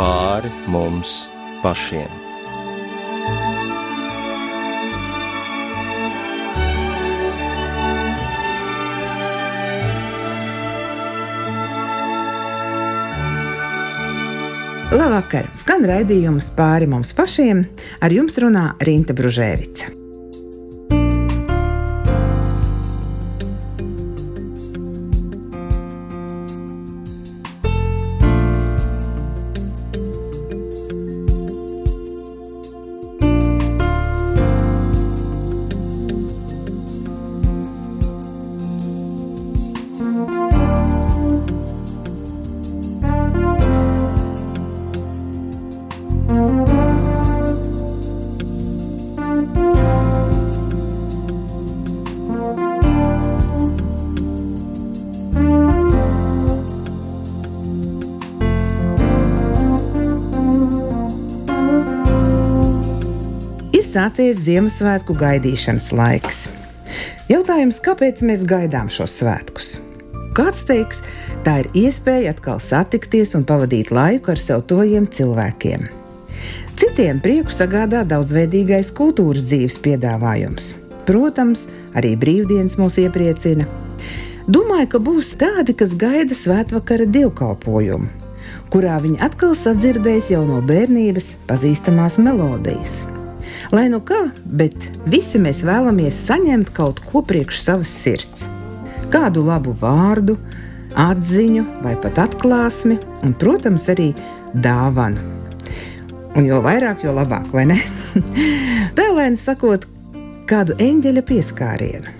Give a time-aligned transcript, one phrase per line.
[0.00, 1.28] pāri mums
[1.60, 2.08] pašiem.
[14.90, 15.52] Labvakar!
[15.54, 17.66] Skan raidījums pāri mums pašiem.
[18.00, 19.99] Ar jums runā Rīta Brunēvica.
[64.00, 66.44] Sācies Ziemassvētku gaidīšanas laiks.
[67.28, 69.74] Jautājums, kāpēc mēs gaidām šos svētkus?
[70.36, 71.02] Kāds teiks,
[71.44, 75.84] tā ir iespēja atkal satikties un pavadīt laiku ar sev tojiem cilvēkiem.
[76.80, 80.72] Citiem prieku sagādā daudzveidīgais kultūras dzīves piedāvājums.
[81.04, 83.68] Protams, arī brīvdienas mūs iepriecina.
[84.48, 88.08] Domāju, ka būs tādi, kas gaida svētvakara dievkalpojumu,
[88.72, 93.02] kurā viņi atkal sadzirdēs jau no bērnības pazīstamās melodijas.
[93.70, 94.74] Lai nu kā, bet
[95.06, 98.48] visi mēs vēlamies saņemt kaut ko priekš savas sirds.
[99.14, 100.34] Kādu labu vārdu,
[100.98, 104.08] atziņu vai pat atklāsmi, un, protams, arī
[104.54, 105.22] dāvanu.
[106.34, 107.78] Un jo vairāk, jo labāk, vai ne?
[108.98, 109.86] Tēlēni sakot,
[110.50, 112.18] kādu eņģeļa pieskārienu.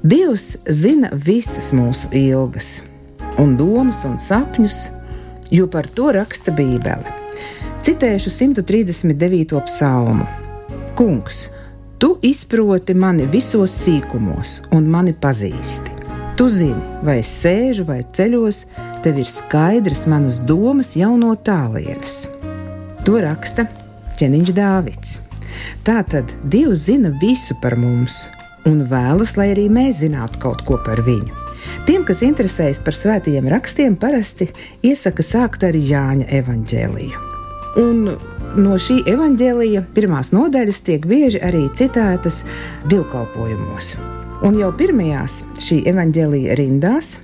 [0.00, 2.78] Dievs zina visas mūsu ilgas,
[3.36, 4.86] un domas un sapņus,
[5.52, 7.18] jo par to raksta Bībele.
[7.84, 9.60] Citēšu 139.
[9.68, 10.39] psalmu.
[11.00, 11.48] Kungs,
[11.98, 15.94] tu izproti mani visos sīkumos un mani pazīsti.
[16.36, 18.58] Tu zini, vai es sēžu vai ceļos,
[19.00, 22.26] tev ir skaidrs manas domas jau no tālienes.
[23.06, 23.64] To raksta
[24.20, 25.14] ķēniņš Dāvids.
[25.88, 28.26] Tātad Dievs zina visu par mums
[28.68, 31.32] un vēlas, lai arī mēs zinātu kaut ko par viņu.
[31.88, 34.50] Tiem, kas interesējas par svētajiem rakstiem, parasti
[34.84, 37.24] iesaka sākt ar Jāņa evaņģēliju.
[37.86, 38.04] Un
[38.58, 42.42] no šī evaņģēlija pirmās nodaļas tiek bieži arī citētas
[42.90, 43.94] divkalpojumos.
[44.46, 47.18] Un jau pirmajās šī evaņģēlija rindās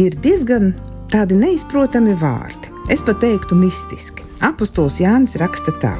[0.00, 0.72] ir diezgan
[1.12, 2.72] tādi neizprotami vārdi.
[2.90, 4.24] Es pat teiktu, mistiski.
[4.46, 5.94] Apostols Jānis raksta tā: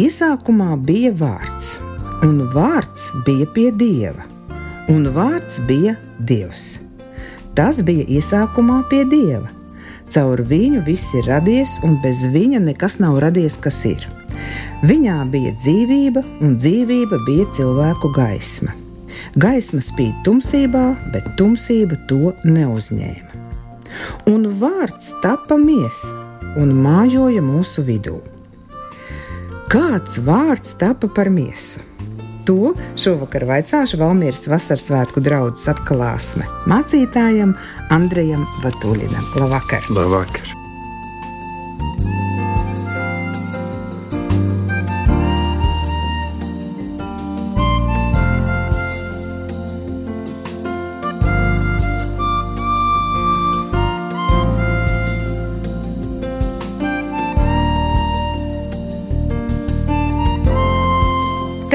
[0.00, 1.78] Iesākumā bija vārds,
[2.26, 4.24] un vārds bija pie dieva,
[4.92, 6.78] un vārds bija dievs.
[7.54, 9.50] Tas bija iesākumā pie dieva
[10.14, 14.04] Caur viņu viss ir radies, un bez viņa nekas nav radies, kas ir.
[14.86, 18.70] Viņā bija dzīvība, un dzīvība bija cilvēku gaisma.
[19.34, 23.40] Gaisma spīd tumsībā, bet tumsība to neuzņēma.
[24.30, 26.14] Un vārds tapa miesa
[26.62, 28.20] un mājoja mūsu vidū.
[29.72, 31.82] Kāds vārds tapa par miesu?
[32.48, 37.56] To šovakar vaicāšu Valmīras vasaras svētku draugu atklāsme mācītājam
[37.94, 39.32] Andrejam Batuļinam.
[39.40, 39.88] Labvakar!
[39.88, 40.63] Labvakar!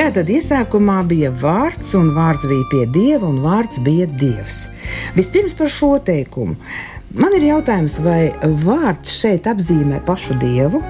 [0.09, 4.63] Tātad iesākumā bija vārds, un vārds bija pie dieva, un vārds bija dievs.
[5.13, 6.55] Vispirms par šo teikumu.
[7.13, 8.31] Man ir jautājums, vai
[8.63, 10.81] vārds šeit apzīmē pašu dievu?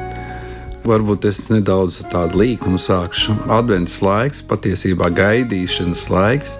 [0.88, 3.36] Varbūt es nedaudz tādu līkumu sākšu.
[3.52, 6.56] Advents laiks, patiesībā gaidīšanas laiks.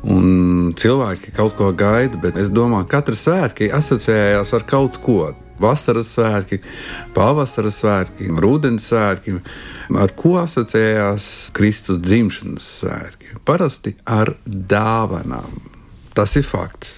[0.00, 5.34] Un cilvēki kaut ko gaida, bet es domāju, ka katra svētki asociējās ar kaut ko.
[5.62, 6.60] Vasaras svētki,
[7.16, 9.38] pavasara svētki, rudens svētki
[9.96, 13.38] ar ko asociējās Kristus dzimšanas svētki?
[13.46, 15.72] Parasti ar dāvanām.
[16.16, 16.94] Tas ir fakts.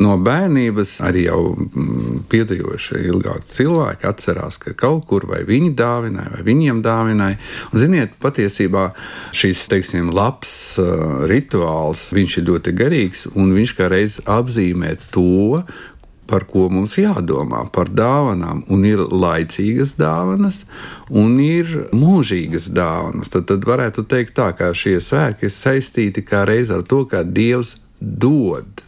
[0.00, 6.32] No bērnības arī jau mm, piedzīvojušie ilgāk cilvēki atcerās, ka kaut kur vai viņi dāvināja,
[6.38, 7.36] vai viņiem dāvināja.
[7.68, 8.86] Un, ziniet, patiesībā
[9.36, 15.60] šis, teiksim, labs uh, rituāls, ir ļoti garīgs, un viņš kā reiz apzīmē to,
[16.30, 18.62] par ko mums jādomā, par dāvanām.
[18.72, 20.64] Un ir laicīgas dāvanas,
[21.10, 23.32] un ir mūžīgas dāvanas.
[23.32, 27.24] Tad, tad varētu teikt, tā, ka šie svētki ir saistīti kā reiz ar to, kā
[27.24, 28.84] Dievs dod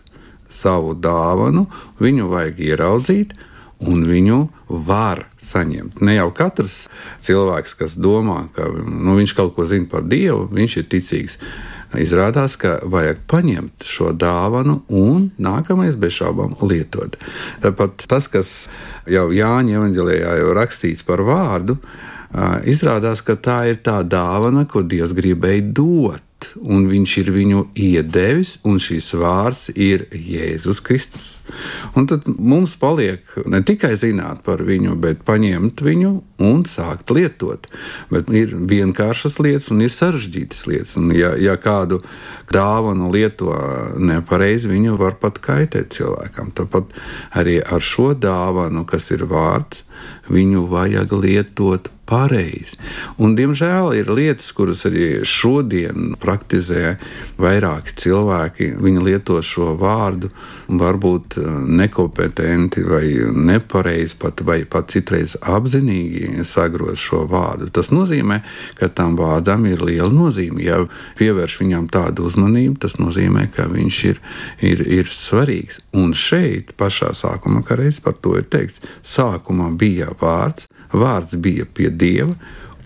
[0.52, 1.66] savu dāvanu,
[2.00, 3.36] viņu vajag ieraudzīt.
[3.84, 4.38] un viņu
[4.68, 6.00] var saņemt.
[6.00, 6.86] Ne jau katrs
[7.24, 11.36] cilvēks, kas domā, ka nu, viņš kaut ko zina par Dievu, viņš ir ticīgs.
[12.02, 17.16] Izrādās, ka vajag paņemt šo dāvanu un nākamais bez šaubām lietot.
[17.64, 18.52] Tāpat tas, kas
[19.10, 21.78] jau Jāņa evanģēlijā jau rakstīts par vārdu,
[22.69, 26.22] izrādās, ka tā ir tā dāvana, ko Dievs gribēja dot
[26.60, 31.36] un viņš ir viņu iedevis, un šīs vārds ir Jēzus Kristus.
[31.96, 36.12] Un tad mums paliek ne tikai zināt par viņu, bet paņemt viņu
[36.44, 37.68] un sākt lietot.
[38.12, 40.96] Bet ir vienkāršas lietas un ir sarežģītas lietas.
[41.00, 42.02] Un ja, ja kādu
[42.52, 43.54] dāvanu lieto
[43.96, 46.52] nepareizi, viņu var pat kaitēt cilvēkam.
[46.56, 46.96] Tāpat
[47.38, 49.86] arī ar šo dāvanu, kas ir vārds,
[50.28, 52.79] viņu vajag lietot pareizi.
[53.23, 56.97] Un, diemžēl ir lietas, kuras arī šodien praktizē
[57.41, 58.70] vairāki cilvēki.
[58.82, 60.31] Viņi lieto šo vārdu,
[60.67, 61.49] varbūt eh,
[61.81, 63.05] nekompetenti vai
[63.50, 67.70] nepareizi, pat, vai pat citreiz apzinīgi sagroz šo vārdu.
[67.75, 68.41] Tas nozīmē,
[68.79, 70.62] ka tam vārdam ir liela nozīme.
[70.67, 70.82] Ja
[71.19, 74.23] pievērš viņam tādu uzmanību, tas nozīmē, ka viņš ir,
[74.62, 75.82] ir, ir svarīgs.
[75.97, 81.66] Un šeit, pašā sākumā, kā reizes par to ir teikts, sākumā bija vārds, vārds bija
[81.66, 82.34] pie Dieva.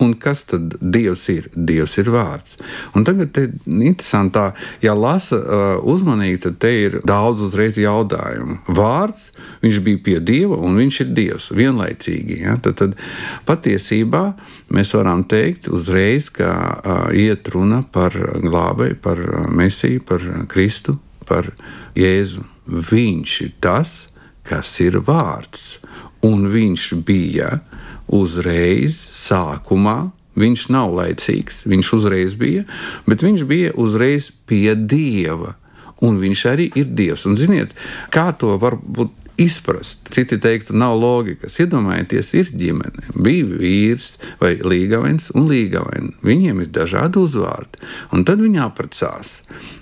[0.01, 1.47] Un kas tad Dievs ir?
[1.53, 2.55] Dievs ir vārds.
[2.97, 4.41] Un tagad ir interesanti,
[4.81, 8.57] ja lasa uh, uzmanīgi, tad te ir daudz uzreiz jautājumu.
[8.73, 9.29] Vārds,
[9.61, 12.39] viņš bija pie Dieva un viņš ir Dievs vienlaicīgi.
[12.41, 12.57] Ja?
[12.65, 12.97] Tad, tad
[13.45, 14.23] patiesībā
[14.73, 19.21] mēs varam teikt uzreiz, ka uh, iet runa par glābēju, par
[19.53, 20.97] Mesiju, par Kristu,
[21.29, 21.53] par
[21.93, 22.41] Jēzu.
[22.89, 23.93] Viņš ir tas,
[24.49, 25.77] kas ir vārds.
[26.25, 27.59] Un viņš bija
[28.11, 30.11] uzreiz sākumā.
[30.39, 32.63] Viņš nav laicīgs, viņš uzreiz bija,
[33.03, 35.57] bet viņš bija uzreiz pie dieva.
[36.01, 37.27] Un viņš arī ir dievs.
[37.27, 37.75] Un ziniet,
[38.13, 39.11] kā to var būt
[39.41, 40.09] izprast.
[40.13, 41.57] Citi teiktu, nav loģikas.
[41.63, 46.13] Iedomājieties, ir ģimene, bija vīrs vai līgavens un līgavena.
[46.25, 47.81] Viņiem ir dažādi uzvārdi,
[48.13, 49.33] un tad viņi apprecās.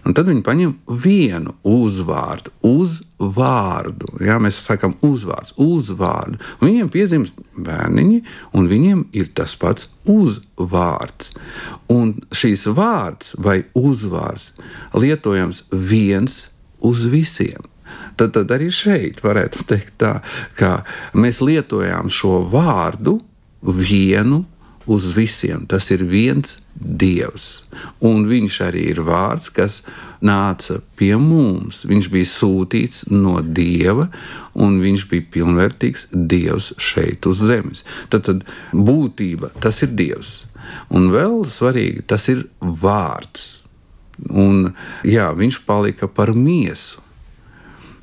[0.08, 4.14] Un tad viņi paņem vienu uzvārdu, uzvārdu.
[4.26, 6.40] Jā, mēs sakām, uzvārds, uzvārdu.
[6.60, 8.22] Un viņiem piedzimst bērniņi,
[8.56, 11.34] un viņiem ir tas pats uzvārds.
[11.92, 14.54] Un šīs vārds vai uzvārds
[14.96, 16.48] lietojams viens
[16.80, 17.69] uz visiem
[18.20, 20.14] tad, tad arī šeit varētu teikt tā,
[20.60, 20.84] ka
[21.14, 23.20] mēs lietojām šo vārdu
[23.62, 24.44] vienu
[24.90, 25.66] uz visiem.
[25.70, 27.64] Tas ir viens Dievs.
[28.02, 29.82] Un viņš arī ir vārds, kas
[30.26, 31.84] nāca pie mums.
[31.88, 34.10] Viņš bija sūtīts no Dieva,
[34.58, 37.86] un viņš bija pilnvērtīgs Dievs šeit uz zemes.
[38.10, 40.40] Tad, tad būtība tas ir Dievs.
[40.94, 43.60] Un vēl svarīgi, tas ir vārds.
[44.30, 44.74] Un,
[45.08, 47.04] jā, viņš palika par miesu.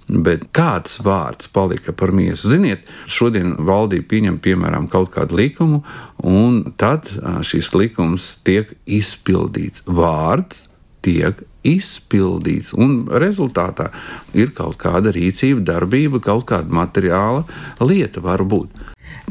[0.06, 2.52] Bet kāds vārds palika par miesu?
[2.52, 5.82] Ziniet, šodien valdība pieņem piemēram kaut kādu likumu,
[6.22, 7.10] un tad
[7.42, 9.82] šis likums tiek izpildīts.
[9.90, 10.68] Vārds
[11.02, 13.90] tiek izpildīts, un rezultātā
[14.38, 17.42] ir kaut kāda rīcība, darbība, kaut kāda materiāla
[17.82, 18.78] lieta var būt.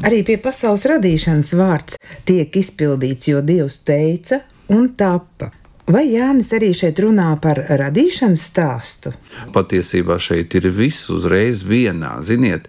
[0.04, 5.55] Arī pie pasaules radīšanas vārds tiek izpildīts, jo Dievs teica un tapa.
[5.86, 9.12] Vai Jānis arī šeit runā par radīšanas stāstu?
[9.54, 12.16] Patiesībā šeit ir viss uzreiz vienā.
[12.26, 12.66] Ziniet,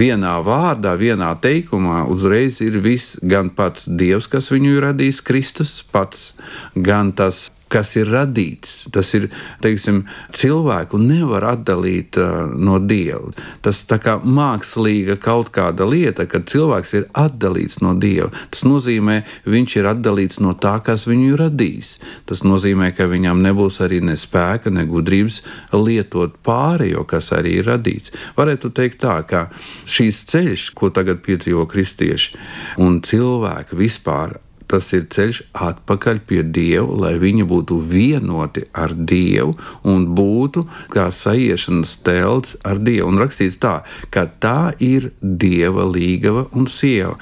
[0.00, 3.18] vienā vārdā, vienā teikumā uzreiz ir viss.
[3.20, 6.30] Gan pats Dievs, kas viņu ir radījis, Kristus pats,
[6.72, 8.84] gan tas kas ir radīts.
[8.94, 9.28] Tas ir
[9.64, 10.04] teiksim,
[10.34, 13.32] cilvēku nevar atdalīt uh, no dieva.
[13.64, 18.30] Tas tā kā mākslīga kaut kāda lieta, kad cilvēks ir atdalīts no dieva.
[18.54, 21.94] Tas nozīmē, viņš ir atdalīts no tā, kas viņu ir radījis.
[22.30, 25.42] Tas nozīmē, ka viņam nebūs arī ne spēka, ne gudrības
[25.74, 28.14] lietot pārējo, kas arī ir radīts.
[28.38, 29.48] Varētu teikt tā, ka
[29.88, 32.38] šīs ceļš, ko tagad piedzīvo kristieši
[32.84, 34.38] un cilvēki vispār
[34.70, 39.54] tas ir ceļš atpakaļ pie Dieva, lai viņi būtu vienoti ar Dievu
[39.90, 43.10] un būtu kā saiešanas telts ar Dievu.
[43.12, 43.76] Un rakstīts tā,
[44.14, 47.16] ka tā ir Dieva līgava un sieva.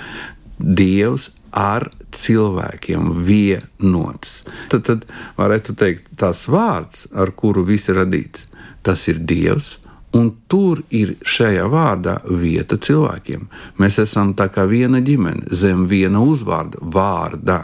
[0.59, 4.43] Dievs ar cilvēkiem vienots.
[4.73, 5.07] Tad, tad
[5.37, 8.47] varētu teikt, tas vārds, ar kuru viss ir radīts,
[8.85, 9.77] tas ir Dievs
[10.13, 13.47] Un tur ir šajā vārdā vieta cilvēkiem.
[13.81, 17.63] Mēs esam tā kā viena ģimene, zem viena uzvārda, vārdā.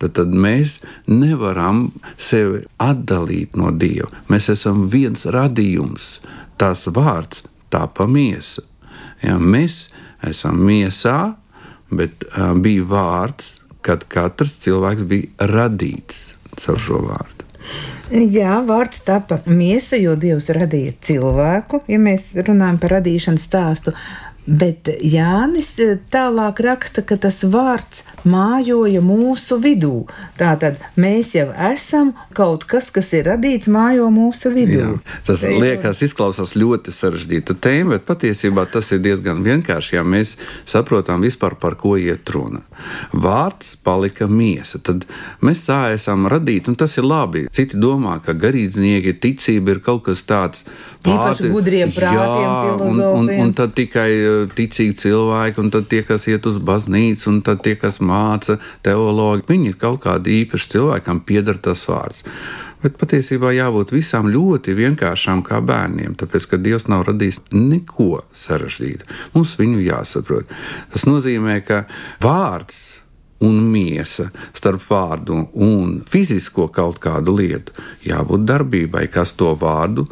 [0.00, 4.08] Tad, tad mēs nevaram sevi atdalīt no Dieva.
[4.32, 6.16] Mēs esam viens radījums.
[6.58, 8.64] Tas vārds tāpa miesa.
[9.22, 9.86] Ja, mēs
[10.26, 11.34] esam miesā,
[11.92, 17.41] bet uh, bija vārds, kad katrs cilvēks bija radīts caur šo vārdu.
[18.12, 23.94] Jā, vārds tapa miesa, jo Dievs radīja cilvēku, ja mēs runājam par radīšanas stāstu.
[24.46, 30.08] Bet Jānis eh, tālāk raksta, ka tas vārds mājoja mūsu vidū.
[30.38, 34.80] Tātad mēs jau esam kaut kas, kas ir radīts mājo mūsu vidū.
[34.80, 34.88] Jā,
[35.28, 40.34] tas Te liekas, izklausās ļoti sarežģīta tēma, bet patiesībā tas ir diezgan vienkārši, ja mēs
[40.66, 42.64] saprotam vispār par ko iet runa.
[43.14, 45.06] Vārds palika miesa, tad
[45.38, 47.44] mēs tā esam radīti, un tas ir labi.
[47.54, 50.66] Citi domā, ka garīdznieki ticība ir kaut kas tāds
[51.06, 54.10] pārti gudriem prātiem, jā, un, un, un tad tikai
[54.56, 59.46] ticīgi cilvēki, un tad tie, kas iet uz baznīcu, un tad tie, kas māca teologi,
[59.48, 62.26] viņi ir kaut kādi īpaši cilvēki, kam pieder tas vārds.
[62.82, 69.06] Bet patiesībā jābūt visām ļoti vienkāršām kā bērniem, tāpēc ka Dievs nav radījis neko sarežģītu.
[69.36, 70.50] Mums viņu jāsaprot.
[70.90, 71.84] Tas nozīmē, ka
[72.24, 72.82] vārds
[73.42, 77.74] un miesa starp vārdu un fizisko kaut kādu lietu
[78.06, 80.06] jābūt darbībai, kas to vārdu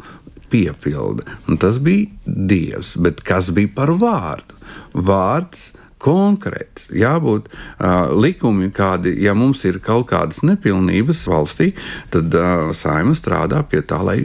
[0.51, 1.25] piepilda.
[1.47, 4.57] Un tas bija Dievs, bet kas bija par vārdu?
[4.93, 6.89] Vārds konkrēts.
[6.97, 11.71] Jābūt uh, likumi, kādi, ja mums ir kaut kādas nepilnības valstī,
[12.13, 14.19] tad uh, saima strādā pie tā, lai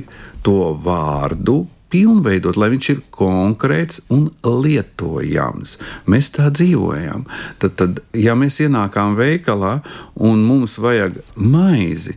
[0.46, 5.76] to vārdu pilnveidot, lai viņš ir konkrēts un lietojams.
[6.10, 7.24] Mēs tā dzīvojam.
[7.62, 9.78] Tad, tad ja mēs ienākam veikalā
[10.16, 12.16] un mums vajag maizi,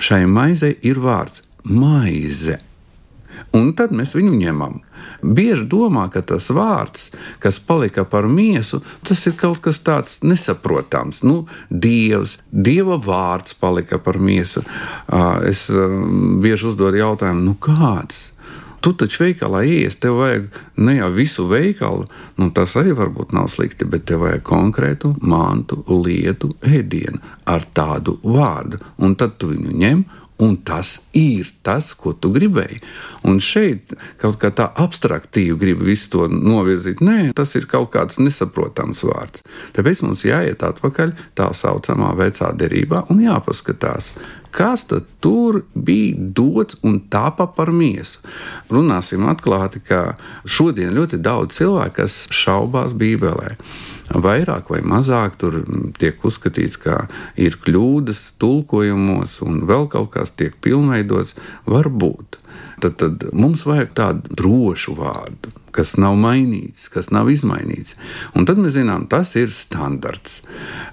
[0.00, 2.60] šai maizei ir vārds maize
[3.56, 4.80] un tad mēs viņu ņemam.
[5.20, 7.10] Bieži domā, ka tas vārds,
[7.42, 11.22] kas palika par miesu, tas ir kaut kas tāds nesaprotams.
[11.26, 14.62] Nu, Dievs, Dieva vārds palika par miesu.
[15.48, 18.30] Es bieži uzdodu jautājumu, nu kāds?
[18.80, 20.46] Tu taču veikalā ienāc, tev vajag
[20.80, 22.06] ne jau visu veikalu,
[22.40, 28.16] nu, tas arī varbūt nav slikti, bet tev vajag konkrētu mantu, lietu, ēdienu ar tādu
[28.24, 28.80] vārdu.
[29.04, 30.00] Un tad tu viņu ņem
[30.40, 32.80] Un tas ir tas, ko tu gribēji.
[33.28, 37.02] Un šeit kaut kā tā abstraktīvi grib visu to novirzīt.
[37.04, 39.44] Nē, tas ir kaut kāds nesaprotams vārds.
[39.76, 44.14] Tāpēc mums jāiet atpakaļ tā saucamā vecā derībā un jāpaskatās,
[44.54, 44.86] kas
[45.20, 48.20] tur bija dots un tāpa par miesu.
[48.70, 53.56] Runāsim atklāti, ka šodien ļoti daudz cilvēku, kas šaubās Bībelē
[54.10, 55.60] vairāk vai mazāk tur
[56.00, 57.06] tiek uzskatīts, ka
[57.38, 62.40] ir kļūdas tulkojumos un vēl kaut kas tiek pilnveidots, var būt.
[62.80, 67.96] Tad, tad mums vajag tādu drošu vārdu, kas nav mainīts, kas nav izmainīts.
[68.34, 70.40] Un tad mēs zinām, tas ir standarts.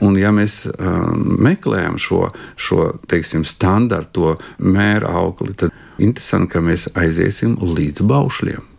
[0.05, 6.89] Un, ja mēs um, meklējam šo, šo teiksim, standarto mēra augli, tad interesanti, ka mēs
[6.97, 8.73] aiziesim līdz baušļiem.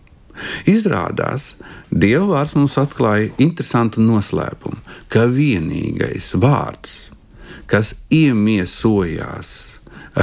[0.71, 1.53] Izrādās,
[1.89, 7.09] Dieva vārds mums atklāja interesantu noslēpumu, ka vienīgais vārds,
[7.67, 9.68] kas iemiesojās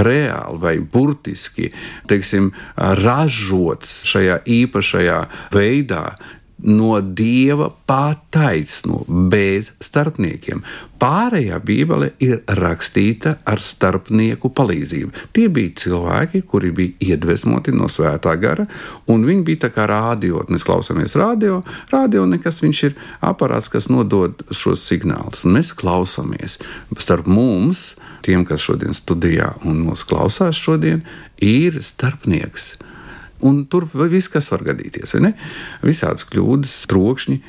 [0.03, 1.71] reāli vai burtiski
[2.09, 5.19] teiksim, ražots šajā īpašajā
[5.55, 6.05] veidā,
[6.57, 10.61] no dieva pataisno, bez starpniekiem.
[11.01, 15.11] Pārējā Bībele ir rakstīta ar starpnieku palīdzību.
[15.35, 18.65] Tie bija cilvēki, kuri bija iedvesmoti no svētā gara,
[19.11, 20.45] un viņi bija tā kā rādio.
[20.49, 21.59] Mēs klausāmies radio,
[21.91, 25.43] radio nekas viņš ir aparāts, kas nodod šos signālus.
[25.45, 26.57] Mēs klausāmies.
[26.97, 27.93] Starp mums,
[28.25, 31.03] tiem, kas šodien studijā un mūs klausās šodien,
[31.43, 32.77] ir starpnieks
[33.45, 35.33] Un tur viss, kas var gadīties, vai ne?
[35.85, 37.39] Visādas kļūdas, trokšņi.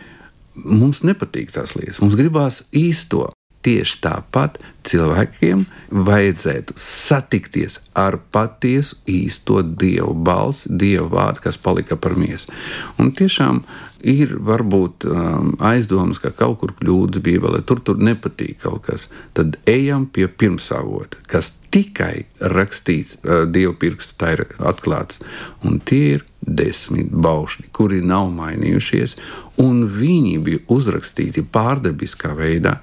[0.66, 2.00] Mums nepatīk tās lietas.
[2.02, 3.30] Mums gribās īsto.
[3.66, 5.64] Tieši tāpat cilvēkiem
[6.06, 12.52] vajadzētu satikties ar patiesu īsto dievu balsi, dievu vārdu, kas palika par miesu.
[13.02, 13.62] Un tiešām
[14.06, 19.08] ir varbūt um, aizdomas, ka kaut kur kļūdas Bībelē, tur, tur nepatīk kaut kas.
[19.34, 25.22] Tad ejam pie pirmsavota, kas tikai rakstīts uh, dievu pirkstu, tā ir atklāts.
[25.66, 29.16] Un tie ir desmit baušļi, kuri nav mainījušies,
[29.62, 32.76] un viņi bija uzrakstīti pārdabiskā veidā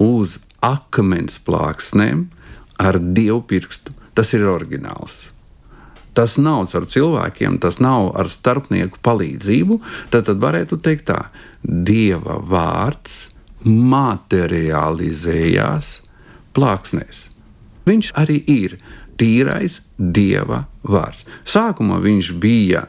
[0.00, 2.30] uz akmens plāksnēm
[2.80, 3.92] ar dievu pirkstu.
[4.16, 5.28] Tas ir oriģināls.
[6.16, 9.80] Tas nav ar cilvēkiem, tas nav ar starpnieku palīdzību.
[10.10, 11.20] Tad, tad varētu teikt tā,
[11.60, 13.30] Dieva vārds
[13.64, 16.00] materializējās
[16.56, 17.28] plāksnēs.
[17.86, 18.78] Viņš arī ir
[19.20, 21.24] tīrais Dieva vārds.
[21.44, 22.88] Sākumā viņš bija,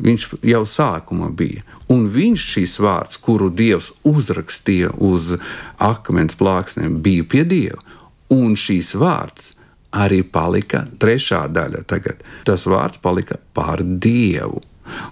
[0.00, 1.62] viņš jau sākumā bija.
[1.90, 5.34] Un viņš šīs vārds, kuru Dievs uzrakstīja uz
[5.82, 7.82] akmens plāksnēm, bija pie Dieva.
[8.30, 9.54] Un šīs vārds
[9.90, 11.84] arī palika trešā daļa.
[11.90, 12.22] Tagad.
[12.46, 14.62] Tas vārds palika pār Dievu.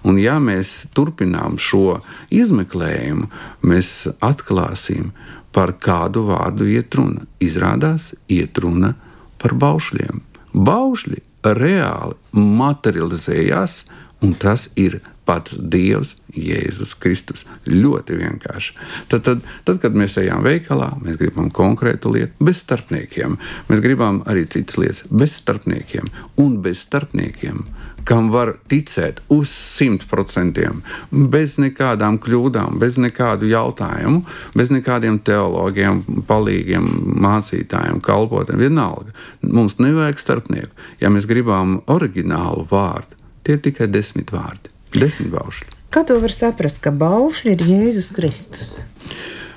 [0.03, 1.99] Un, ja mēs turpinām šo
[2.35, 3.29] izmeklējumu,
[3.63, 5.13] mēs atklāsim,
[5.55, 7.25] par kādu vārdu iet runa.
[7.43, 8.93] Izrādās, iet runa
[9.39, 10.21] par baušļiem.
[10.53, 11.23] Baušļi
[11.55, 12.17] reāli
[12.59, 13.83] materializējās,
[14.25, 17.45] un tas ir pats Dievs, Jēzus Kristus.
[17.69, 18.75] Ļoti vienkārši.
[19.11, 23.37] Tad, tad, tad, kad mēs ejam veikalā, mēs gribam konkrētu lietu bez starpniekiem.
[23.69, 26.09] Mēs gribam arī citas lietas bez starpniekiem
[26.41, 27.67] un bez starpniekiem
[28.09, 30.81] kam var ticēt uz simt procentiem,
[31.11, 34.23] bez nekādām kļūdām, bez nekādu jautājumu,
[34.57, 36.87] bez nekādiem teologiem, palīgiem,
[37.21, 38.57] mācītājiem, kalpotiem.
[38.63, 40.73] Vienalga, mums nevajag starpnieku.
[41.03, 45.75] Ja mēs gribam oriģinālu vārdu, tie ir tikai desmit vārdi, desmit baušļi.
[45.89, 48.79] Kā to var saprast, ka baušļi ir Jēzus Kristus?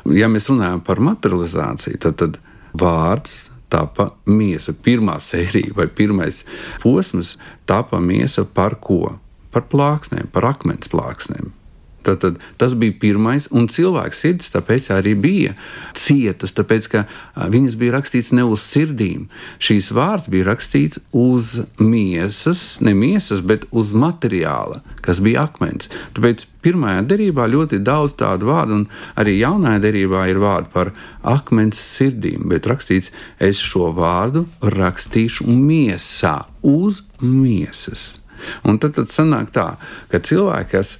[0.08, 2.38] Ja mēs runājam par materializāciju, tad, tad
[2.78, 4.74] vārds tapa miesa.
[4.74, 6.42] Pirmā sērija vai pirmais
[6.82, 7.36] posms
[7.68, 9.16] tapa miesa par ko?
[9.52, 11.52] Par plāksnēm, par akmens plāksnēm.
[12.02, 15.54] Tad, tad, tas bija pirmais, un cilvēks sirds tāpēc arī bija
[15.98, 17.04] cietas, tāpēc ka
[17.52, 19.28] viņas bija rakstīts ne uz sirdīm.
[19.62, 25.90] Šīs vārds bija rakstīts uz miesas, ne miesas, bet uz materiāla, kas bija akmens.
[26.16, 30.92] Tāpēc pirmajā derībā ļoti daudz tādu vārdu, un arī jaunajā derībā ir vārdi par
[31.22, 38.21] akmens sirdīm, bet rakstīts, es šo vārdu rakstīšu miesā, uz miesas.
[38.68, 39.66] Un tad, tad sanāk tā,
[40.12, 40.94] ka cilvēki, kas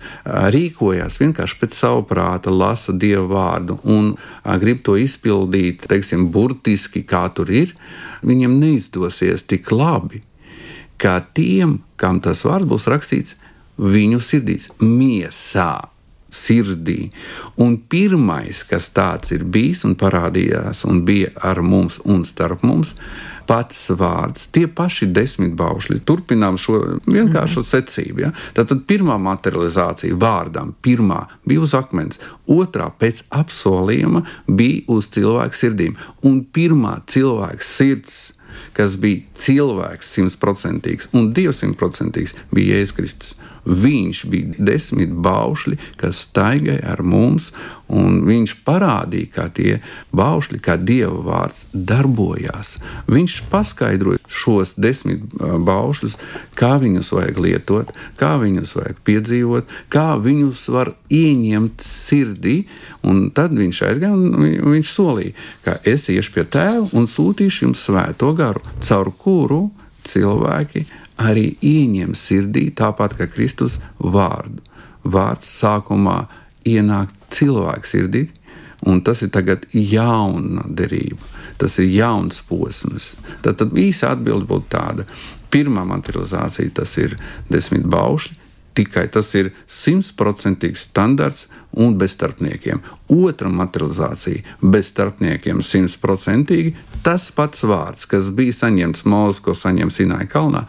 [0.55, 4.15] rīkojas vienkārši pēc savu prāta, lasa dievu vārdu un
[4.63, 7.75] grib to izpildīt, teiksim, burtiski kā tur ir,
[8.27, 10.23] viņiem neizdosies tik labi,
[11.03, 13.39] kā tiem, kam tas vārds būs rakstīts
[13.83, 15.92] viņu sirdīs, miesā
[16.33, 17.11] sirdī.
[17.61, 22.95] Un pirmais, kas tāds ir bijis un parādījās un bija ar mums un starp mums,
[23.47, 26.01] pats vārds, tie paši desmit baušļi.
[26.09, 27.69] Turpinām šo vienkāršu mm.
[27.69, 28.25] secību.
[28.25, 28.31] Ja?
[28.57, 35.99] Tātad pirmā materializācija vārdam, pirmā bija uz akmens, otrā pēc apsolījuma bija uz cilvēku sirdīm,
[36.29, 38.23] un pirmā cilvēka sirds
[38.77, 43.35] kas bija cilvēks simtprocentīgs un dievsimtprocentīgs, bija Jēzus Kristus.
[43.63, 47.53] Viņš bija desmit baušļi, kas staigāja ar mums,
[47.93, 49.77] un viņš parādīja, kā tie
[50.17, 52.79] baušļi, kā dieva vārds darbojās.
[53.13, 56.17] Viņš paskaidroja šos desmit baušļus,
[56.59, 62.57] kā viņus vajag lietot, kā viņus vajag piedzīvot, kā viņus var ieņemt sirdī.
[63.07, 67.87] Un tad viņš aizgāja un viņš solīja, ka es iešu pie tēva un sūtīšu jums
[67.87, 69.63] svēto garu, caur kuru
[70.03, 70.87] cilvēki
[71.21, 74.63] arī ieņem sirdī, tāpat kā Kristus vārdu.
[75.03, 76.27] Vārds sākumā
[76.69, 78.27] ienāk cilvēku sirdī,
[78.87, 81.23] un tas ir tagad jauna derība.
[81.59, 83.13] Tas ir jauns posms.
[83.43, 85.07] Tad, tad īsa atbilde būtu tāda.
[85.53, 87.15] Pirmā materializācija tas ir
[87.51, 88.39] desmit baušļi,
[88.75, 91.47] tikai tas ir simtprocentīgs standarts
[91.77, 92.81] un bez starpniekiem.
[93.13, 100.29] Otra materializācija bez starpniekiem simtprocentīgi tas pats vārds, kas bija saņemts Mūzes, ko saņem Sinaja
[100.33, 100.67] kalnā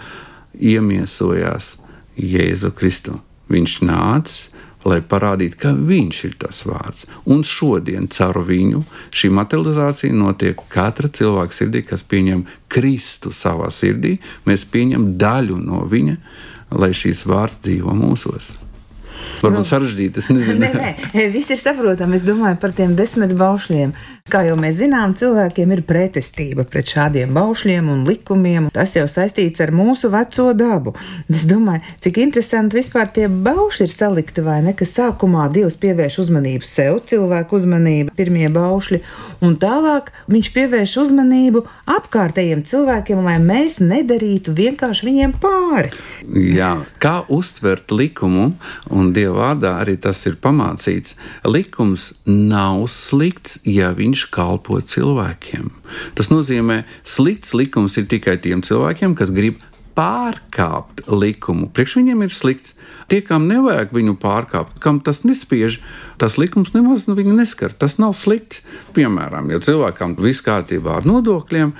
[0.59, 1.75] iemiesojās
[2.17, 3.19] Jēzu Kristu.
[3.51, 7.05] Viņš nāca, lai parādītu, ka viņš ir tas vārds.
[7.29, 8.83] Un šodien caur viņu
[9.15, 14.17] šī materializācija notiek katra cilvēka sirdī, kas pieņem Kristu savā sirdī.
[14.47, 16.17] Mēs pieņemam daļu no viņa,
[16.79, 18.62] lai šīs vārds dzīvo mūsos.
[19.43, 20.21] Varbūt nu, sarežģīti.
[20.21, 22.17] Es nezinu, nē, nē, viss ir saprotami.
[22.19, 23.93] Es domāju par tiem desmit baušļiem.
[24.31, 28.69] Kā jau mēs zinām, cilvēkiem ir pretestība pret šādiem baušļiem un likumiem.
[28.73, 30.95] Tas jau saistīts ar mūsu veco dabu.
[31.31, 36.19] Es domāju, cik interesanti vispār tie baušļi ir salikti vai ne, ka sākumā Dievs pievērš
[36.23, 39.01] uzmanību sev, cilvēku uzmanību, pirmie baušļi,
[39.43, 41.65] un tālāk viņš pievērš uzmanību
[41.97, 45.93] apkārtējiem cilvēkiem, lai mēs nedarītu vienkārši viņiem pāri.
[46.53, 48.53] Jā, kā uztvert likumu
[48.93, 51.17] un Dieva vārdā arī tas ir pamācīts.
[51.45, 55.69] Likums nav slikts, ja viņš kalpo cilvēkiem.
[56.17, 59.61] Tas nozīmē, slikts likums ir tikai tiem cilvēkiem, kas grib
[59.97, 61.69] pārkāpt likumu.
[61.69, 62.77] Priekš viņiem ir slikts.
[63.11, 65.79] Tie, kam nevajag viņu pārkāpt, kam tas nespiež,
[66.17, 67.75] tas likums nemaz viņu neskar.
[67.77, 68.63] Tas nav slikts.
[68.95, 71.75] Piemēram, ja cilvēkam viss kārtībā ar nodokļiem,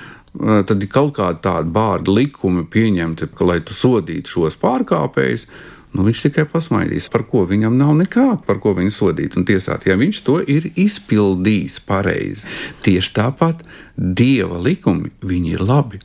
[0.68, 5.46] tad ir kaut kāda tāda bārda likuma pieņemta, ka, lai tu sodītu šos pārkāpējus,
[5.94, 9.86] Nu, viņš tikai pasmaidīs, par ko viņam nav nekā, par ko viņu sodīt un tiesāt,
[9.86, 12.48] ja viņš to ir izpildījis pareizi.
[12.82, 13.62] Tieši tāpat
[13.94, 16.02] dieva likumi ir labi.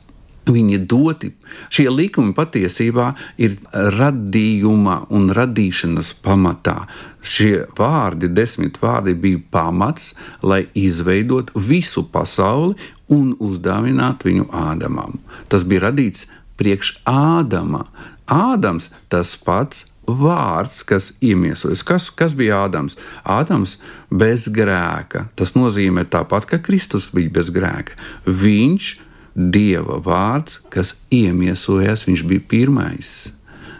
[0.50, 1.28] Viņi ir doti.
[1.70, 3.58] Šie likumi patiesībā ir
[3.98, 6.86] radījuma un radīšanas pamatā.
[7.20, 12.78] Šie vārdi, desmit vārdi, bija pamats, lai izveidotu visu pasauli
[13.12, 15.20] un uzdāvinātu viņu Ādamam.
[15.52, 16.26] Tas bija radīts
[16.58, 17.84] priekš Ādama.
[18.30, 21.82] Ādams tas pats vārds, kas iemiesojas.
[21.86, 22.96] Kas, kas bija Ādams?
[23.24, 23.76] Ādams
[24.10, 25.28] bez grēka.
[25.38, 27.98] Tas nozīmē tāpat, ka Kristus bija bez grēka.
[28.26, 28.96] Viņš,
[29.30, 33.30] Dieva vārds, kas iemiesojas, viņš bija pirmais.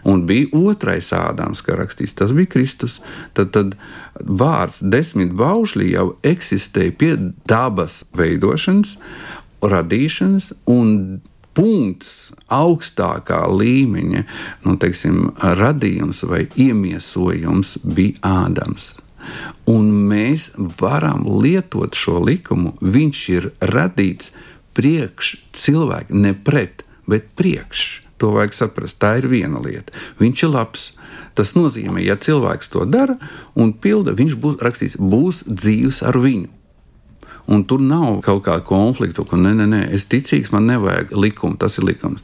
[0.07, 2.99] Un bija otrais Ādams, kā rakstīts, tas bija Kristus.
[3.37, 3.75] Tad, tad
[4.15, 7.11] vārds desmit baušļi jau eksistēja pie
[7.49, 8.95] dabas veidošanas,
[9.61, 11.19] radīšanas un
[11.57, 14.23] punkts augstākā līmeņa,
[14.65, 18.93] nu, teiksim, radījums vai iemiesojums bija Ādams.
[19.69, 22.73] Un mēs varam lietot šo likumu.
[22.81, 24.31] Viņš ir radīts
[24.77, 28.01] priekš cilvēku, ne pret, bet priekš.
[28.21, 28.99] To vajag saprast.
[29.01, 29.93] Tā ir viena lieta.
[30.21, 30.89] Viņš ir labs.
[31.37, 33.15] Tas nozīmē, ja cilvēks to dara
[33.55, 36.49] un pilda, viņš būs rakstīts, būs dzīves ar viņu.
[37.47, 41.57] Un tur nav kaut kāda konflikta, ka nē, nē, nē, es ticīgs, man nevajag likumu,
[41.59, 42.21] tas ir likums.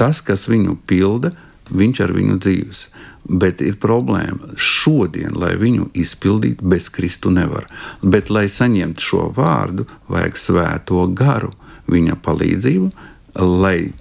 [0.00, 1.34] Tas, kas viņu pilda,
[1.70, 2.86] viņš ar viņu dzīves.
[3.24, 7.68] Bet ir problēma šodien, lai viņu izpildītu, bez Kristu nevar.
[8.02, 11.52] Bet, lai saņemtu šo vārdu, vajag svēto garu,
[11.88, 12.90] viņa palīdzību,
[13.40, 13.92] lai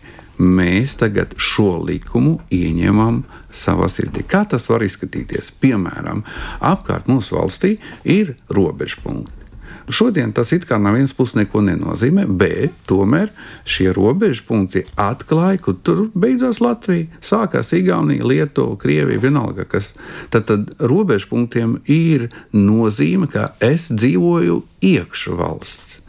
[0.44, 3.22] mēs tagad šo likumu ieņemam
[3.54, 4.26] savā sirdī.
[4.28, 5.54] Kā tas var izskatīties?
[5.62, 6.26] Piemēram,
[6.60, 9.43] apkārt mūsu valstī ir robežpunkti.
[9.90, 13.32] Šodien tas it kā no vienas puses neko nenozīmē, bet tomēr
[13.68, 19.94] šie robežu punkti atklāja, ka tur beidzās Latvija, sākās Igaunija, Lietuva, Krievija, vienalga kas.
[20.34, 26.00] Tad, tad robežu punktiem ir nozīme, ka es dzīvoju iekšā valsts.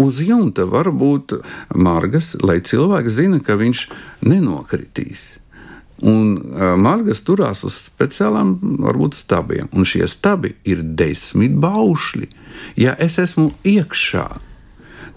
[0.00, 1.36] Uz jumta var būt
[1.76, 3.86] margas, lai cilvēks zina, ka viņš
[4.26, 5.39] nenokritīs.
[6.00, 12.30] Un uh, margas turās uz speciālām, varbūt stabiem, un šie stabi ir desmit baušļi.
[12.80, 14.28] Ja es esmu iekšā,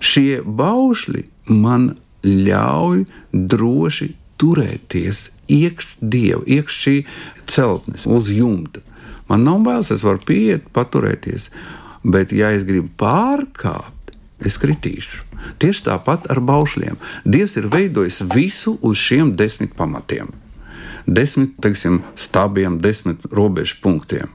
[0.04, 1.24] šie baušļi
[1.56, 1.94] man
[2.24, 6.98] ļauj droši turēties iekš dieva, iekš šī
[7.48, 8.84] celtnes, uz jumta.
[9.32, 11.48] Man nav bailes, es varu pieiet, paturēties,
[12.04, 14.12] bet ja es gribu pārkāpt,
[14.44, 15.24] es kritīšu.
[15.64, 17.00] Tieši tāpat ar baušļiem.
[17.24, 20.32] Dievs ir veidojis visu uz šiem desmit pamatiem
[21.08, 24.32] desmit teiksim, stabiem, desmit robežu punktiem.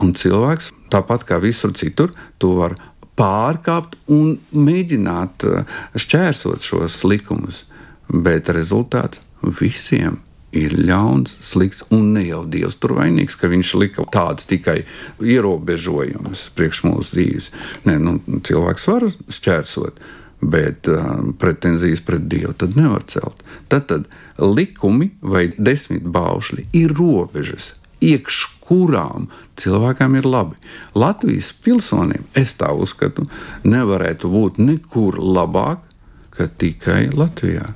[0.00, 2.76] Un cilvēks, tāpat kā visur citur, to var
[3.20, 7.64] pārkāpt un mēģināt eh, šķērsot šos likumus.
[8.10, 9.20] Bet rezultāts
[9.60, 10.18] visiem
[10.56, 14.80] ir ļauns, slikts, un ne jau Dievs tur vainīgs, ka viņš lika tādus tikai
[15.22, 17.50] ierobežojumus priekš mūsu dzīves.
[17.86, 20.02] Nē, nu, cilvēks var šķērsot,
[20.40, 23.44] bet uh, pretenzijas pret Dievu tad nevar celt.
[23.68, 24.08] Tad, tad
[24.40, 29.28] likumi vai desmit baušļi ir robežas, iekš kurām
[29.60, 30.56] cilvēkam ir labi.
[30.94, 33.26] Latvijas pilsonim, es tā uzskatu,
[33.66, 35.84] nevarētu būt nekur labāk,
[36.30, 37.74] kā tikai Latvijā.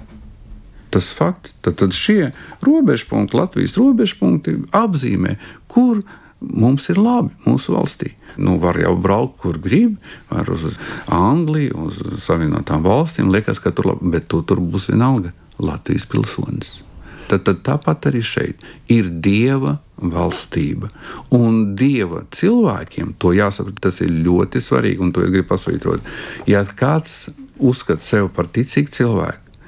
[0.95, 2.31] Tas fakts, tad, tad šie
[2.63, 5.35] robežpunkti, Latvijas robežpunkti apzīmē,
[5.67, 6.05] kur
[6.51, 8.15] mums ir labi mūsu valstī.
[8.37, 9.95] Nu, var jau braukt, kur grib,
[10.31, 10.79] var uz
[11.13, 13.31] Angliju, uz Savienotām valstīm.
[13.33, 16.81] Liekas, ka tur labi, bet tu tur būs vienalga Latvijas pilsonis.
[17.29, 20.91] Tad, tad tāpat arī šeit ir dieva valstība.
[21.33, 26.05] Un dieva cilvēkiem to jāsaprot, tas ir ļoti svarīgi, un to es gribu pasvītrot.
[26.51, 29.59] Ja kāds uzskata sevi par ticīgu cilvēku,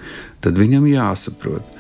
[0.45, 1.75] tad viņam jāsaprot,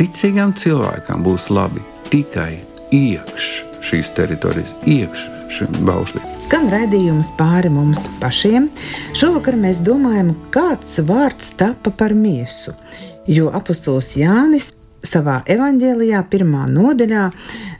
[0.00, 2.54] ticīgam cilvēkam būs labi tikai
[2.94, 6.24] iekš šīs teritorijas, iekš šim baušlim.
[6.44, 8.68] Skan redzējums pāri mums pašiem.
[9.16, 12.76] Šovakar mēs domājam, kāds vārds tapa par miesu
[13.28, 14.72] jo apustulis Jānis
[15.06, 17.24] savā evanģēlijā, pirmā nodaļā,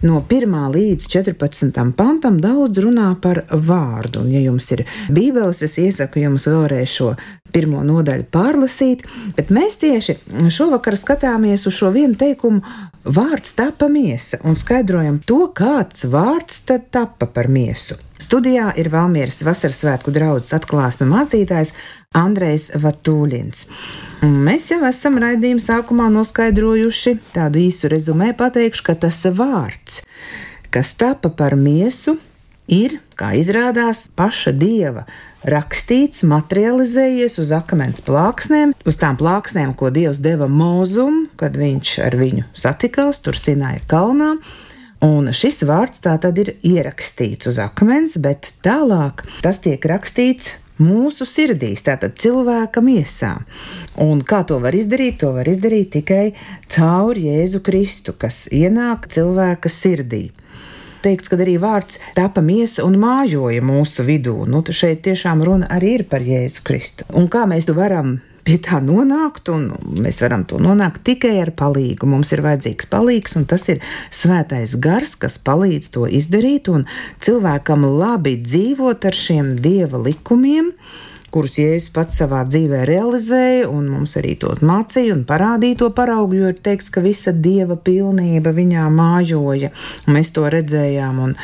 [0.07, 4.23] no 1 līdz 14 pantam, daudz runā par vārdu.
[4.23, 7.13] Un, ja jums ir bībeles, es iesaku jums vēlreiz šo
[7.53, 10.19] pirmo nodaļu pārlasīt, bet mēs tieši
[10.53, 12.63] šovakar skatāmies uz šo vienu teikumu.
[13.09, 17.97] Vārds tapa miesa un skaidrojam to, kāds vārds tad tapa par miesu.
[18.19, 21.75] Studijā ir Valmieras Vasaras svētku draugs atklāsme mācītājs
[22.19, 23.67] Andrejs Vatūļins.
[24.27, 30.03] Mēs jau esam raidījuma sākumā noskaidrojuši tādu īsu rezumē, pateikšu, ka tas vārds,
[30.75, 32.19] kas tapa par miesu,
[32.69, 35.07] ir, kā izrādās, paša dieva
[35.49, 42.19] rakstīts, materializējies uz akmens plāksnēm, uz tām plāksnēm, ko dievs deva mūzum, kad viņš ar
[42.19, 44.35] viņu satikās tur Sinaja kalnā.
[45.05, 51.27] Un šis vārds tā tad ir ierakstīts uz akmens, bet tālāk tas tiek rakstīts mūsu
[51.27, 53.37] sirdīs, tātad cilvēka miesā.
[54.03, 55.21] Un kā to var izdarīt?
[55.23, 56.25] To var izdarīt tikai
[56.75, 60.29] caur Jēzu Kristu, kas ienāk cilvēka sirdī.
[61.03, 64.35] Teikts, ka arī vārds tapa miesa un mājoja mūsu vidū.
[64.51, 67.07] Nu, šeit tiešām runa arī ir par Jēzu Kristu.
[67.15, 68.17] Un kā mēs to varam
[68.49, 69.67] pie tā nonākt, un
[70.01, 72.09] mēs varam to nonākt tikai ar palīgu.
[72.09, 73.83] Mums ir vajadzīgs palīgs, un tas ir
[74.15, 76.87] svētais gars, kas palīdz to izdarīt, un
[77.25, 80.73] cilvēkam labi dzīvot ar šiem dieva likumiem
[81.35, 86.39] kurus Jēzus pats savā dzīvē realizēja, un mums arī to mācīja un parādīja to paraugu,
[86.41, 89.73] jo ir teikts, ka visa dieva pilnība viņā mājoja,
[90.07, 91.35] un mēs to redzējām, un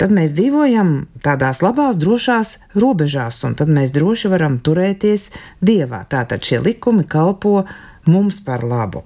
[0.00, 0.94] tad mēs dzīvojam
[1.24, 5.30] tādās labās, drošās robežās, un tad mēs droši varam turēties
[5.64, 6.04] dievā.
[6.10, 7.64] Tātad šie likumi kalpo
[8.06, 9.04] mums par labu.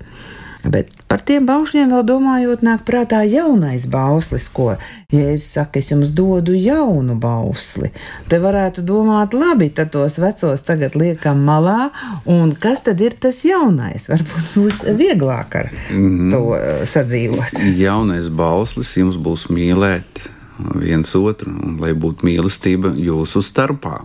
[0.69, 4.75] Bet par tiem baušļiem vēl domājot, nāk prātā jaunais bauslis, ko
[5.13, 7.89] Jēzus saka, es jums dodu jaunu bausli.
[8.29, 11.89] Te varētu domāt, labi, tad tos vecos tagad liekam malā,
[12.29, 14.11] un kas tad ir tas jaunais?
[14.13, 16.31] Varbūt būs vieglāk ar mm -hmm.
[16.33, 17.63] to uh, sadzīvot.
[17.79, 20.29] Jaunais bauslis jums būs mīlēt
[20.75, 24.05] viens otru, un lai būtu mīlestība jūsu starpā.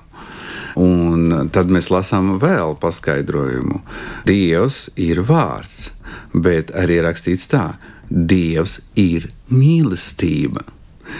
[0.76, 3.82] Un tad mēs lasām vēl paskaidrojumu.
[4.26, 5.92] Dievs ir vārds
[6.34, 7.74] bet arī rakstīts tā:
[8.10, 10.66] Dievs ir mīlestība.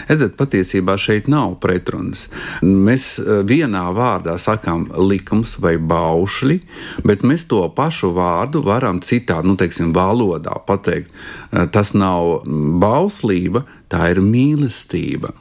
[0.08, 2.26] Redziet, patiesībā šeit nav pretrunas.
[2.64, 6.58] Mēs eh, vienā vārdā sakām likums vai baušļi,
[7.06, 11.12] bet mēs to pašu vārdu varam citā, nu, teiksim, valodā pateikt.
[11.52, 12.42] Eh, tas nav
[12.82, 15.34] bauslība, tā ir mīlestība.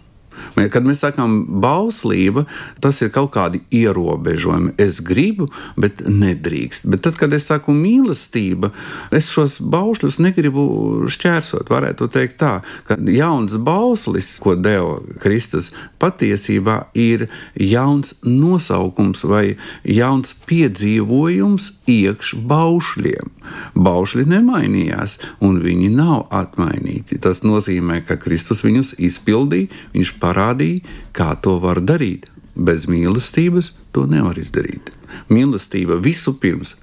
[0.56, 2.46] Kad mēs sakām bauslība,
[2.84, 4.76] tas ir kaut kādi ierobežojumi.
[4.82, 6.88] Es gribu, bet nedrīkst.
[6.92, 8.72] Bet tad, kad es saku mīlestība,
[9.14, 10.64] es šos baušļus negribu
[11.12, 11.72] šķērsot.
[11.74, 12.54] Varētu teikt tā,
[12.88, 19.56] ka jauns bauslis, ko deva Kristus, patiesībā ir jauns nosaukums vai
[19.88, 23.32] jauns piedzīvojums iekš baušļiem.
[23.76, 27.20] Baušļi nemainījās, un viņi nav atmainīti.
[27.24, 30.82] Tas nozīmē, ka Kristus viņus izpildīja, viņš parādīja,
[31.14, 32.28] kā to var darīt.
[32.56, 34.92] Bez mīlestības to nevar izdarīt.
[35.30, 36.76] Mīlestība vispirms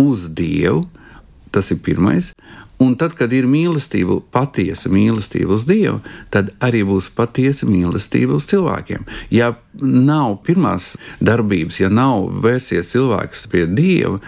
[0.00, 0.86] uz Dievu,
[1.52, 2.32] tas ir pirmais,
[2.78, 6.00] Un tad, kad ir mīlestība, patiesa mīlestība uz Dievu,
[6.34, 9.04] tad arī būs patiesa mīlestība uz cilvēkiem.
[9.30, 14.18] Ja nav pirmās darbības, ja nav vērsies cilvēks pie Dieva,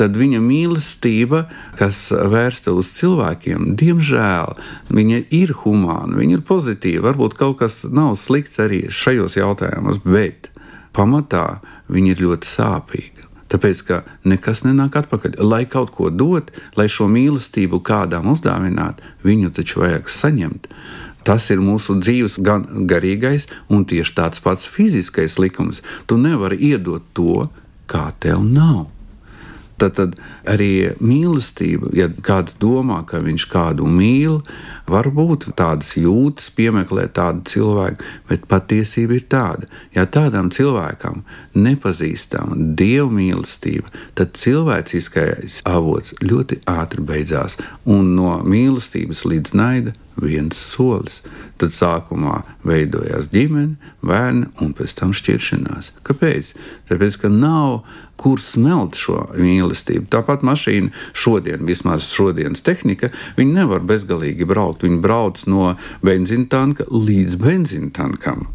[0.00, 1.44] tad viņa mīlestība,
[1.78, 4.56] kas vērsta uz cilvēkiem, diemžēl
[4.92, 7.10] viņa ir humāna, viņa ir pozitīva.
[7.10, 10.50] Varbūt kaut kas nav slikts arī šajos jautājumos, bet
[10.96, 11.60] pamatā
[11.92, 13.28] viņa ir ļoti sāpīga.
[13.52, 15.36] Tāpēc, ka nekas nenāk atpakaļ.
[15.44, 20.70] Lai kaut ko dot, lai šo mīlestību kādam uzdāvināt, viņu taču vajag saņemt.
[21.22, 25.82] Tas ir mūsu dzīves gan garīgais, un tieši tāds pats fiziskais likums.
[26.08, 27.46] Tu nevari iedot to,
[27.86, 28.88] kā tev nav.
[29.82, 30.12] Tad, tad
[30.46, 34.36] arī mīlestība, ja kāds domā, ka viņš kādu mīl,
[34.86, 39.66] varbūt tādas jūtas piemeklēt tādu cilvēku, bet patiesība ir tāda,
[39.96, 41.24] ja tādam cilvēkam
[41.58, 50.58] nepazīstama dievu mīlestība, tad cilvēciskais avots ļoti ātri beidzās, un no mīlestības līdz naida viens
[50.58, 51.20] solis.
[51.60, 55.92] Tad sākumā veidojās ģimene, bērni un pēc tam šķiršanās.
[56.06, 56.54] Kāpēc?
[56.90, 57.82] Tāpēc, ka nav
[58.22, 60.06] kur smelt šo mīlestību.
[60.12, 64.86] Tāpat mašīna šodien, vismaz šodienas tehnika, viņi nevar bezgalīgi braukt.
[64.86, 65.74] Viņi brauc no
[66.06, 68.50] benzīna tanka līdz benzīna tankam.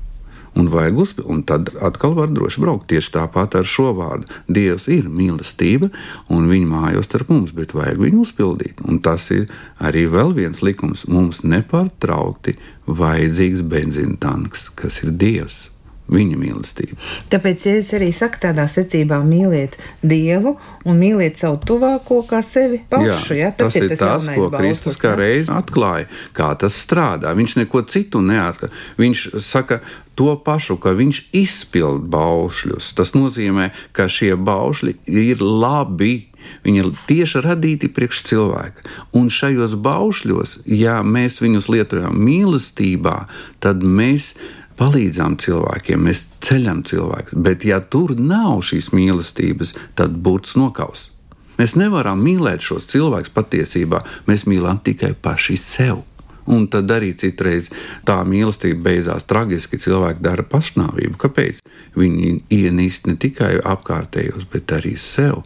[0.57, 2.87] Un vajag uzpildīt, un tad atkal var droši braukt.
[2.91, 4.27] Tieši tāpat ar šo vārdu.
[4.49, 5.91] Dievs ir mīlestība,
[6.33, 8.81] un viņa mājās starp mums, bet vajag viņu uzpildīt.
[8.87, 11.05] Un tas ir arī vēl viens likums.
[11.11, 15.67] Mums nepārtraukti vajadzīgs benzīna tanks, kas ir Dievs
[16.13, 16.97] viņa mīlestību.
[17.31, 20.55] Tāpēc Jēzus arī saka tādā secībā mīliet Dievu
[20.87, 23.35] un mīliet savu tuvāko kā sevi pašu.
[23.35, 23.51] Jā, ja?
[23.51, 27.33] tas, tas ir tas, tas ko Kristus kā reiz atklāja, kā tas strādā.
[27.37, 28.73] Viņš neko citu neatklāja.
[29.01, 29.81] Viņš saka,
[30.17, 32.89] to pašu, ka viņš izpild baušļus.
[32.97, 36.15] Tas nozīmē, ka šie baušļi ir labi.
[36.63, 38.85] Viņi ir tieši radīti priekš cilvēka.
[39.19, 43.17] Un šajos baušļos, ja mēs viņus lietojam mīlestībā,
[43.63, 44.31] tad mēs
[44.77, 51.09] palīdzām cilvēkiem, mēs ceļam cilvēkus, bet ja tur nav šīs mīlestības, tad burts nokaus.
[51.57, 56.03] Mēs nevaram mīlēt šos cilvēkus patiesībā, mēs mīlam tikai paši sev.
[56.47, 57.67] Un tad arī citreiz
[58.07, 59.81] tā mīlestība beidzās traģiski.
[59.83, 61.17] Cilvēki dara pašnāvību.
[61.19, 61.59] Kāpēc?
[61.99, 65.43] Viņi ienīst ne tikai apkārtējos, bet arī sev.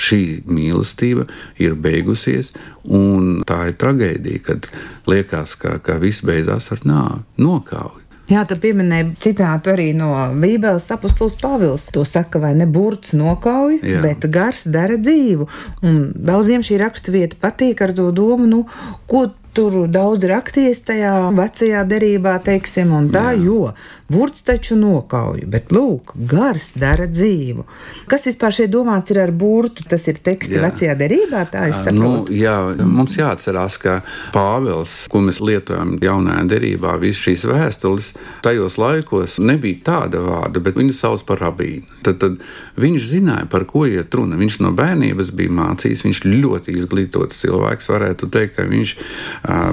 [0.00, 1.26] Šī mīlestība
[1.60, 2.54] ir beigusies,
[2.88, 4.70] un tā ir traģēdija, kad
[5.10, 8.09] liekas, ka, ka viss beidzās ar nāvi, nokauju.
[8.30, 11.88] Jā, tu pieminēji citātu arī no Bībeles apustulis Pāvils.
[11.94, 14.04] To saka, vai ne burts nokauj, Jā.
[14.04, 15.48] bet gars dara dzīvu.
[15.82, 18.62] Un daudziem šī raksturvieta patīk ar to domu, nu,
[19.10, 23.42] ko tur daudz rakties tajā vecajā derībā, teiksim, un tā, Jā.
[23.44, 23.72] jo
[24.10, 27.64] burts taču nokauj, bet lūk, gars dara dzīvu.
[28.10, 29.84] Kas vispār šeit domāts ir ar burtu?
[29.90, 30.64] Tas ir teksti jā.
[30.64, 32.26] vecajā derībā, tā es saprotu.
[32.30, 34.00] Nu, jā, mums jāatcerās, ka
[34.34, 40.78] Pāvils, ko mēs lietojam jaunajā derībā, visas šīs vēstules, tajos laikos nebija tāda vārda, bet
[40.78, 41.86] viņu sauc par rabīnu.
[42.02, 42.38] Tad, tad
[42.80, 44.38] viņš zināja, par ko iet runa.
[44.40, 48.96] Viņš no bērnības bija mācījis, viņš ļoti izglītots cilvēks, varētu teikt, ka viņš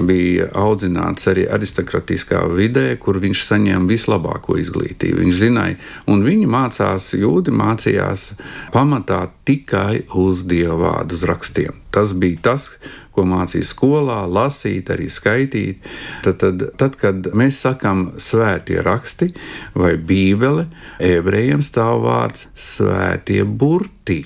[0.06, 5.22] bija audzināts arī aristokrātiskā vidē, kur viņš saņēma vislabāk labāko izglītību.
[5.22, 5.76] Viņš zināja,
[6.08, 8.32] un viņi mācās, jūdi mācījās
[8.74, 11.74] pamatā tikai uz dievu vārdu, rakstiem.
[11.90, 12.70] Tas bija tas,
[13.12, 15.84] ko mācīja skolā, lasīt, arī skaitīt.
[16.22, 19.32] Tad, tad, tad kad mēs sakām svētie raksti
[19.74, 20.68] vai bībele,
[21.00, 24.24] ebrejiem stāv vārds svētie burti.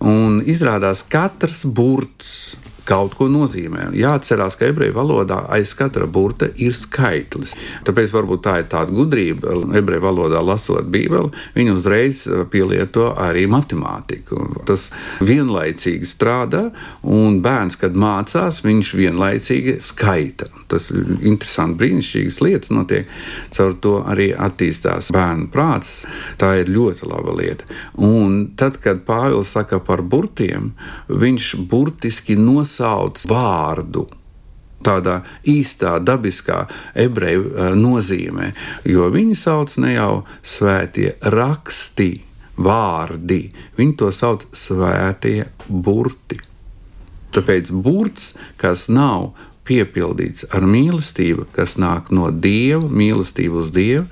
[0.00, 2.56] Un izrādās, katrs burts
[2.88, 3.90] kaut ko nozīmē.
[3.98, 7.54] Jāatcerās, ka ebreju valodā aiz katra burta ir skaitlis.
[7.86, 14.64] Tāpēc varbūt tā ir tāda gudrība, ebreju valodā lasot Bībeli, viņi uzreiz pielieto arī matemātiku.
[14.68, 14.90] Tas
[15.24, 16.68] vienlaicīgi strādā,
[17.02, 20.50] un bērns, kad mācās, viņš vienlaicīgi skaita.
[20.70, 23.10] Tas interesanti, brīnišķīgas lietas notiek.
[23.56, 26.04] Caur to arī attīstās bērnu prāts.
[26.40, 27.66] Tā ir ļoti laba lieta.
[27.98, 30.72] Un tad, kad Pāvils saka par burtiem,
[31.10, 34.06] viņš burtiski nosauc sauc vārdu
[34.80, 36.64] tādā īstā, dabiskā
[36.96, 38.52] ebreju eh, nozīmē,
[38.88, 42.12] jo viņi sauc ne jau svētie raksti,
[42.60, 43.42] vārdi,
[43.76, 46.40] viņi to sauc svētie burti.
[47.30, 49.34] Tāpēc burts, kas nav
[49.70, 54.08] piepildīts ar mīlestību, kas nāk no dieva, mīlestību uz dievu,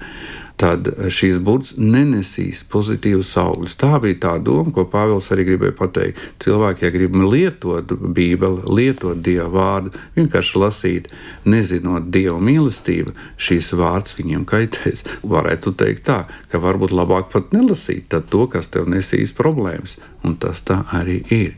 [0.58, 3.76] tad šīs burts nenesīs pozitīvus augļus.
[3.78, 6.18] Tā bija tā doma, ko Pāvils arī gribēja pateikt.
[6.42, 11.12] Cilvēki, ja grib lietot Bībeli, lietot Dieva vārdu, vienkārši lasīt,
[11.46, 15.06] nezinot Dieva mīlestību, šīs vārds viņiem kaitēs.
[15.22, 20.64] Varētu teikt tā, ka varbūt labāk pat nelasīt to, kas tev nesīs problēmas, un tas
[20.66, 21.54] tā arī ir.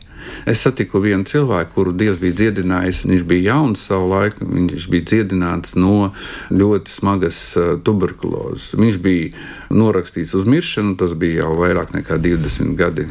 [0.49, 3.03] Es satiku vienu cilvēku, kuru Dievs bija dziedinājis.
[3.09, 6.11] Viņš bija jauns savu laiku, viņš bija dziedināts no
[6.53, 8.71] ļoti smagas uh, tuberkulozes.
[8.79, 9.31] Viņš bija
[9.71, 13.07] norakstīts uz miršanu, tas bija jau vairāk nekā 20 gadi,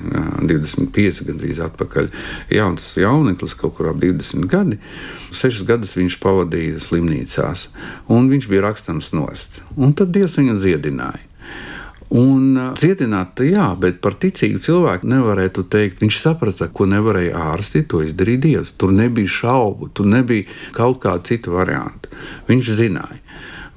[0.50, 2.10] 25 gandrīz atpakaļ.
[2.54, 4.80] Jauns jauneklis, kaut kur ap 20 gadi.
[5.30, 7.68] Sešas gadus viņš pavadīja slimnīcās,
[8.10, 9.62] un viņš bija rakstams nost.
[9.78, 11.29] Un tad Dievs viņu dziedināja.
[12.10, 16.00] Un dziedināt, jā, bet par ticīgu cilvēku nevarētu teikt.
[16.02, 18.72] Viņš saprata, ko nevarēja ārstīt, to izdarīja Dievs.
[18.74, 22.10] Tur nebija šaubu, tur nebija kaut kāda cita varianta.
[22.50, 23.20] Viņš zināja,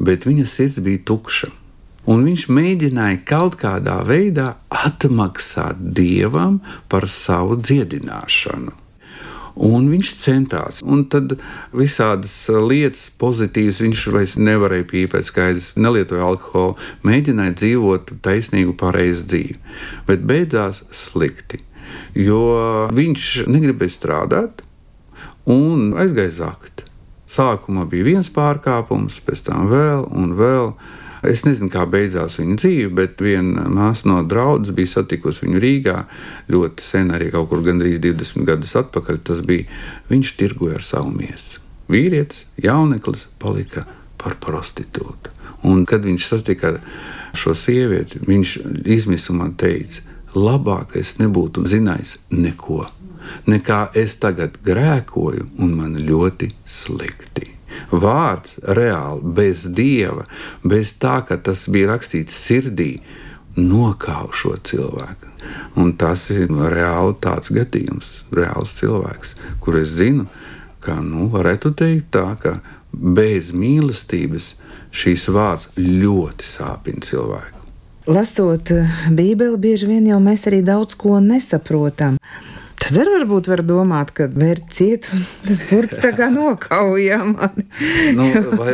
[0.02, 1.52] bet viņa sirds bija tukša.
[2.10, 6.58] Un viņš mēģināja kaut kādā veidā atmaksāt dievam
[6.92, 8.83] par savu dziedināšanu.
[9.54, 11.36] Un viņš centās, un tad
[11.78, 19.60] visādas lietas, pozitīvas, viņš vairs nevarēja pīpēt, skaidrs, nelietoja alkoholu, mēģināja dzīvot taisnīgu, pareizu dzīvi.
[20.10, 21.62] Bet beidzās slikti,
[22.18, 22.42] jo
[22.98, 24.66] viņš negribēja strādāt
[25.46, 26.88] un aizgāja zakt.
[27.30, 30.74] Sākumā bija viens pārkāpums, pēc tam vēl un vēl.
[31.24, 35.98] Es nezinu, kā beidzās viņa dzīve, bet viena māsa no draudzes bija satikusi viņu Rīgā
[36.52, 39.22] ļoti sen, arī kaut kur gandrīz 20 gadus atpakaļ.
[39.24, 39.70] Tas bija
[40.12, 41.62] viņš tirgoja ar savu miesu.
[41.92, 43.86] Vīrietis, jauneklis, palika
[44.20, 45.32] par prostitūtu.
[45.70, 46.76] Un, kad viņš satika
[47.40, 48.58] šo sievieti, viņš
[48.98, 50.04] izmisumā teica,
[50.36, 52.84] labāk es nebūtu zinājis neko,
[53.48, 57.53] nekā es tagad grēkoju un man ļoti slikti
[57.92, 60.26] vārds reāli, bez dieva,
[60.64, 62.98] bez tā, ka tas bija rakstīts sirdī,
[63.58, 65.30] nokāva šo cilvēku.
[65.78, 70.28] Un tas ir reāli tāds gadījums, reāls cilvēks, kur es zinu,
[70.84, 72.60] ka, nu, varētu teikt tā, ka
[72.94, 74.54] bez mīlestības
[74.94, 77.62] šīs vārds ļoti sāpina cilvēku.
[78.04, 78.74] Lasot
[79.16, 82.18] Bībeli, bieži vien jau mēs arī daudz ko nesaprotam.
[82.84, 87.64] Tad arī varbūt var domāt, ka vērt ciet, un tas burts tā kā nokauja mani.
[88.18, 88.28] nu,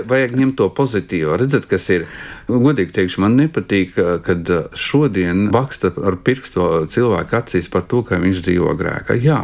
[0.10, 1.36] vajag ņemt to pozitīvo.
[1.38, 2.08] Redzat, kas ir,
[2.50, 8.42] godīgi teikšu, man nepatīk, kad šodien baksta ar pirkstu cilvēku acīs par to, ka viņš
[8.48, 9.20] dzīvo grēkā.
[9.22, 9.44] Jā,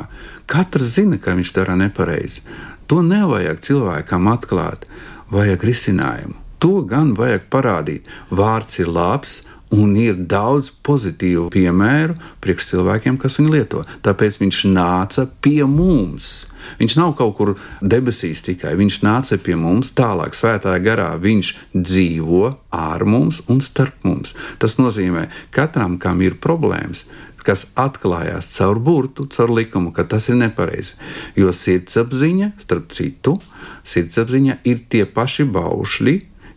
[0.49, 2.41] katrs zina, ka viņš dara nepareizi.
[2.89, 4.89] To nevajag cilvēkam atklāt,
[5.33, 6.41] vajag risinājumu.
[6.63, 8.07] To gan vajag parādīt.
[8.33, 13.81] Vārds ir labs, Un ir daudz pozitīvu piemēru priekš cilvēkiem, kas viņu lieto.
[14.05, 16.45] Tāpēc viņš nāca pie mums.
[16.79, 18.75] Viņš nav kaut kur debesīs tikai.
[18.77, 21.11] Viņš nāca pie mums, tālāk, svētā garā.
[21.21, 22.43] Viņš dzīvo
[22.73, 24.35] ārā mums un starp mums.
[24.61, 27.05] Tas nozīmē, ka katram, kam ir problēmas,
[27.45, 30.95] kas atklājās caur burtu, caur likumu, ka tas ir nepareizi.
[31.37, 33.37] Jo sirdsapziņa, starp citu,
[33.85, 36.15] sirdsapziņa ir tie paši baušļi,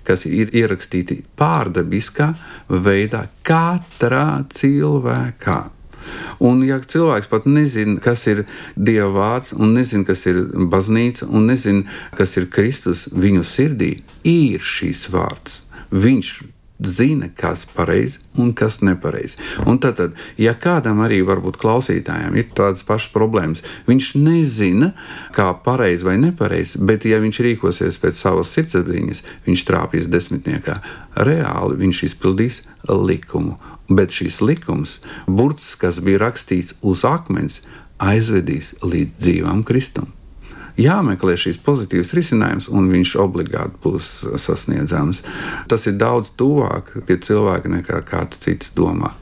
[0.08, 2.32] kas ir ierakstīti pārdabiskā
[2.68, 5.58] veidā katrā cilvēkā.
[6.44, 8.44] Un, ja cilvēks pat nezina, kas ir
[8.76, 10.40] Dieva vārds, un nezina, kas ir
[10.72, 11.84] baznīca, un nezina,
[12.16, 13.96] kas ir Kristus, viņu sirdī
[14.28, 15.62] ir šīs vārds.
[15.92, 16.32] Viņš
[16.78, 19.38] zina, kas ir pareizi un kas nepareizi.
[19.66, 24.92] Un tad, tad, ja kādam arī varbūt klausītājiem ir tādas pašas problēmas, viņš nezina,
[25.34, 30.78] kā pareizi vai nepareizi, bet ja viņš rīkosies pēc savas sirdsapziņas, viņš trāpīs desmitniekā.
[31.28, 33.58] Reāli viņš izpildīs likumu.
[33.88, 37.62] Bet šis likums, burts, kas bija rakstīts uz akmens,
[37.98, 40.12] aizvedīs līdz dzīvam Kristum
[40.78, 45.24] jāmeklē šīs pozitīvas risinājums, un viņš obligāti būs sasniedzams.
[45.70, 49.12] Tas ir daudz tuvāk pie cilvēka nekā kāds cits domā.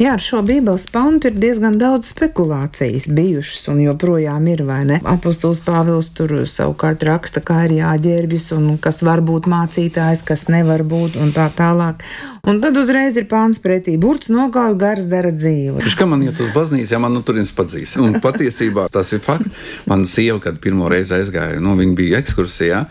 [0.00, 4.96] Jā, ar šo Bībeles pantu ir diezgan daudz spekulācijas bijušas un joprojām ir, vai ne?
[5.04, 10.86] Apostols Pāvils tur savukārt raksta, kā ir jāģērbjas un kas var būt mācītājs, kas nevar
[10.88, 12.00] būt un tā tālāk.
[12.48, 13.98] Un tad uzreiz ir pāns pretī.
[14.00, 15.82] Burts nokauj, gars dara dzīvi.
[15.84, 17.98] Viņš kā man iet uz baznīcu, ja man nu turienes padzīs.
[18.00, 19.52] Un patiesībā tas ir fakts.
[19.84, 22.86] Man sieva, kad pirmo reizi aizgāja, nu, viņa bija ekskursijā,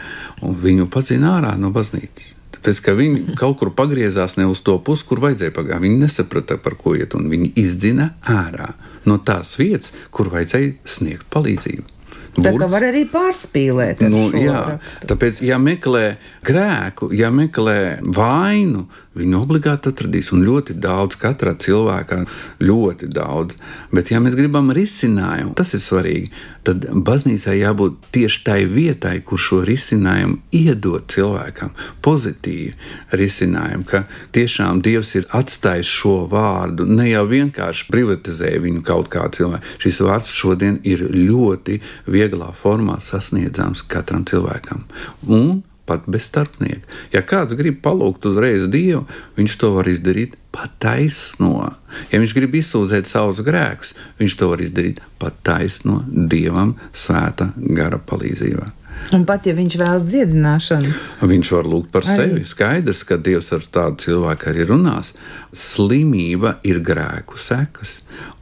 [0.46, 2.36] un viņu padzina ārā no baznīcas.
[2.60, 5.80] Tāpēc, ka viņi kaut kur pagriezās ne uz to pusi, kur vajadzēja pagāt.
[5.84, 8.74] Viņi nesaprata, par ko iet, un viņi izdzina ārā
[9.08, 11.96] no tās vietas, kur vajadzēja sniegt palīdzību.
[12.40, 14.04] Tā kā var arī pārspīlēt.
[14.06, 15.08] Nu, jā, rakstu.
[15.10, 16.04] tāpēc, ja meklē
[16.46, 18.86] grēku, ja meklē vainu,
[19.18, 20.32] viņu obligāti atradīs.
[20.36, 22.22] Un ļoti daudz, katrā cilvēkā
[22.64, 23.58] ļoti daudz.
[23.92, 26.32] Bet, ja mēs gribam risinājumu, tas ir svarīgi.
[26.70, 31.72] Tad baznīcai jābūt tieši tai vietai, kur šo risinājumu iedot cilvēkam.
[32.06, 32.76] Pozitīvi
[33.18, 34.04] risinājumu, ka
[34.38, 39.80] tiešām Dievs ir atstājis šo vārdu, ne jau vienkārši privatizē viņu kaut kā cilvēku.
[39.82, 44.86] Šis vārds šodien ir ļoti vieglā formā sasniedzams katram cilvēkam.
[45.26, 46.86] Un pat bez starpnieka.
[47.16, 49.04] Ja kāds grib palūgt uzreiz Dievu,
[49.38, 51.70] viņš to var izdarīt pat taisno.
[52.14, 58.00] Ja viņš grib izsūdzēt savus grēkus, viņš to var izdarīt pat taisno Dievam svēta gara
[58.00, 58.79] palīdzībā.
[59.16, 60.92] Un pat ja viņš vēlas dziedināšanu,
[61.32, 62.18] viņš var lūgt par arī.
[62.20, 62.44] sevi.
[62.46, 65.16] Skaidrs, ka Dievs ar tādu cilvēku arī runās.
[65.50, 67.98] Slimība ir grēku sekas.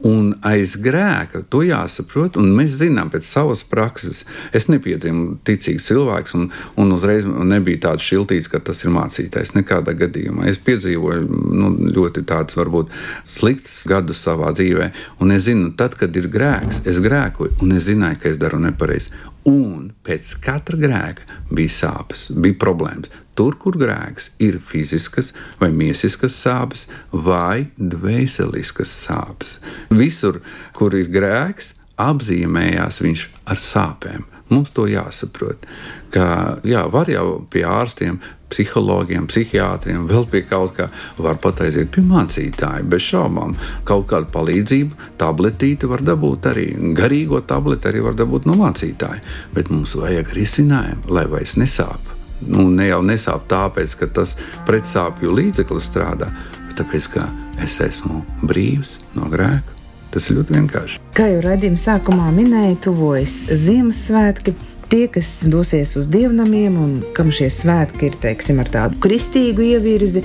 [0.05, 4.23] Un aiz grēka to jāsaprot, un mēs zinām pēc savas prakses.
[4.55, 9.55] Es nepiedzimu ticīgs cilvēks, un, un uzreiz nebija tāds šiltīgs, ka tas ir mācītājs.
[9.57, 10.49] Nekādā gadījumā.
[10.51, 12.91] Es piedzīvoju nu, ļoti tādus, varbūt,
[13.25, 14.91] sliktus gadus savā dzīvē,
[15.23, 18.61] un es zinu, tad, kad ir grēks, es grēkoju, un es zināju, ka es daru
[18.61, 19.15] nepareizi.
[19.47, 23.11] Un pēc katra grēka bija sāpes, bija problēmas.
[23.37, 25.29] Tur, kur grēks ir fiziskas
[25.59, 29.59] vai miesiskas sāpes, vai dvēseliskas sāpes.
[29.93, 30.41] Visur,
[30.75, 34.25] kur ir grēks, apzīmējās viņš ar sāpēm.
[34.49, 35.65] Mums to jāsaprot.
[36.13, 36.25] Ka,
[36.67, 40.87] jā, var jau pie ārstiem, psihologiem, psihiatriem, vēl pie kaut kā,
[41.19, 42.85] var pat aiziet pie mācītāja.
[42.87, 46.67] Bez šaubām, kaut kādu palīdzību, tabletīti var dabūt arī.
[46.95, 49.23] Garīgo tableti arī var dabūt no mācītāja.
[49.55, 52.13] Bet mums vajag risinājumu, lai vairs nesāp.
[52.47, 54.35] Nu, ne jau nesāp tāpēc, ka tas
[54.67, 56.29] pretsāpju līdzeklis strādā,
[56.67, 57.25] bet tāpēc, ka
[57.65, 59.76] es esmu brīvs no grēka.
[60.13, 60.99] Tas ir ļoti vienkārši.
[61.17, 64.55] Kā jau raidījuma sākumā minēja, tuvojas Ziemassvētki.
[64.87, 70.21] Tie, kas dosies uz dievnamiem un kam šie svētki ir teiksim, ar tādu kristīgu ievirzi,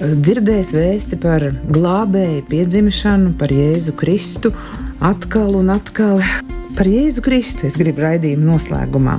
[0.00, 4.54] dzirdēs vēsti par glābēju piedzimšanu, par Jēzu Kristu
[5.04, 6.24] atkal un atkal.
[6.76, 9.18] Par Jēzu Kristu es gribu raidījuma noslēgumā.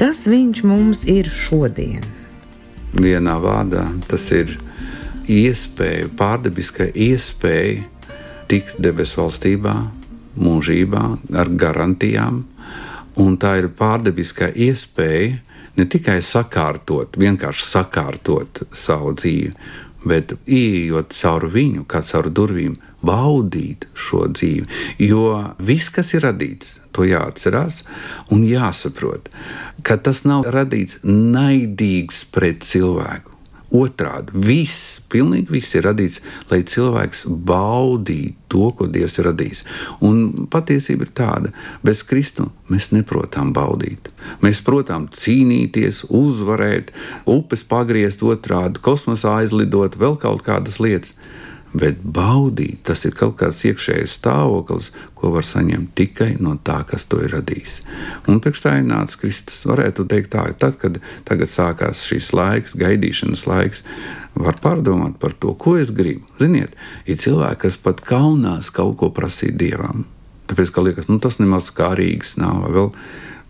[0.00, 2.04] Kas viņš mums ir šodien?
[2.94, 4.54] Vienā vārdā tas ir
[5.24, 7.82] iespēja, pārdabiska iespēja
[8.48, 9.74] tikt debesu valstībā,
[10.40, 11.04] mūžībā
[11.40, 12.42] ar garantijām,
[13.22, 15.38] un tā ir pārdabiskā iespēja
[15.78, 19.52] ne tikai sakārtot, vienkārši sakārtot savu dzīvi,
[20.04, 24.66] bet ieejot caur viņu, kā caur durvīm, baudīt šo dzīvi.
[25.02, 27.82] Jo viss, kas ir radīts, to jāatcerās
[28.32, 29.30] un jāsaprot,
[29.84, 33.33] ka tas nav radīts naidīgs pret cilvēku.
[33.74, 36.20] Otrādi, viss, pilnīgi viss ir radīts,
[36.50, 39.64] lai cilvēks baudītu to, ko Dievs ir radījis.
[40.06, 41.50] Un patiesība ir tāda,
[41.82, 44.12] bez Kristu mēs neprotam baudīt.
[44.44, 46.92] Mēs protam cīnīties, uzvarēt,
[47.26, 51.16] upes pagriezt otrādi, kosmosā aizlidot, vēl kaut kādas lietas.
[51.74, 57.08] Bet baudīt, tas ir kaut kāds iekšējs stāvoklis, ko var saņemt tikai no tā, kas
[57.10, 57.80] to ir radījis.
[58.30, 59.64] Un priekš tā ir nācis Kristus.
[59.66, 63.82] Varētu teikt tā, tad, kad tagad sākās šīs laiks, gaidīšanas laiks,
[64.38, 66.22] var pārdomāt par to, ko es gribu.
[66.38, 66.78] Ziniet,
[67.10, 70.06] ir cilvēki, kas pat kaunās kaut ko prasīt dievam.
[70.50, 72.90] Tāpēc, ka liekas, nu, tas nemaz kārīgs nav vēl,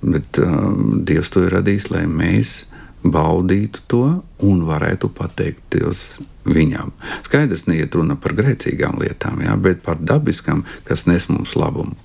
[0.05, 0.71] bet uh,
[1.05, 2.63] Dievs to ir radījis, lai mēs
[3.05, 4.05] baudītu to
[4.45, 6.05] un varētu pateikties
[6.49, 6.93] viņam.
[7.27, 11.97] Skaidrs, neiet runa par grēcīgām lietām, jā, bet par dabiskām, kas nes mums labumu.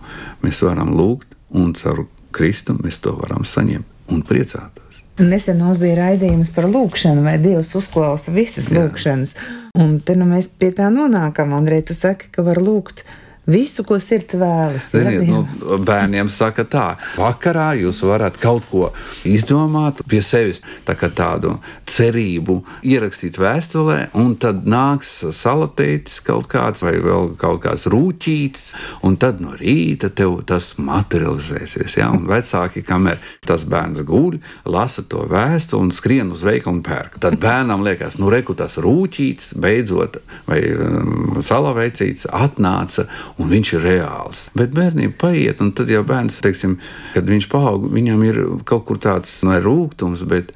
[0.43, 5.03] Mēs varam lūgt, un caur Kristu mēs to varam saņemt un priecāties.
[5.19, 8.85] Nesen mums bija raidījums par lūkšanu, vai Dievs uzklausa visas Jā.
[8.85, 9.35] lūkšanas.
[9.79, 11.51] Un te nu mēs pie tā nonākam.
[11.57, 13.03] Andrej, tu saki, ka var lūgt
[13.49, 14.91] Visu, ko sirds vēlas.
[14.93, 15.43] Ziniet, nu,
[15.85, 16.85] bērniem saka tā,
[17.17, 18.89] vakarā jūs varat kaut ko
[19.27, 21.55] izdomāt pie sevis, tā tādu
[21.89, 28.67] cerību ierakstīt vēstulē, un tad nāks salatētis kaut kāds vai vēl kaut kāds rūķītis,
[29.07, 31.97] un tad no rīta tev tas materializēsies.
[31.99, 32.11] Ja?
[32.13, 34.39] Un vecāki, kamēr tas bērns guļ,
[34.69, 37.17] lasa to vēstuli un skrien uz veikalu un pērk.
[37.23, 40.19] Tad bērnam liekas, nu reku tas rūķītis beidzot
[40.49, 43.07] vai um, salaveicīts atnāca
[43.39, 44.47] un viņš ir reāls.
[44.57, 46.77] Bet bērnība paiet, un tad jau bērns, teiksim,
[47.15, 50.51] kad viņš paaug, viņam ir kaut kur tāds ne rūkums, bet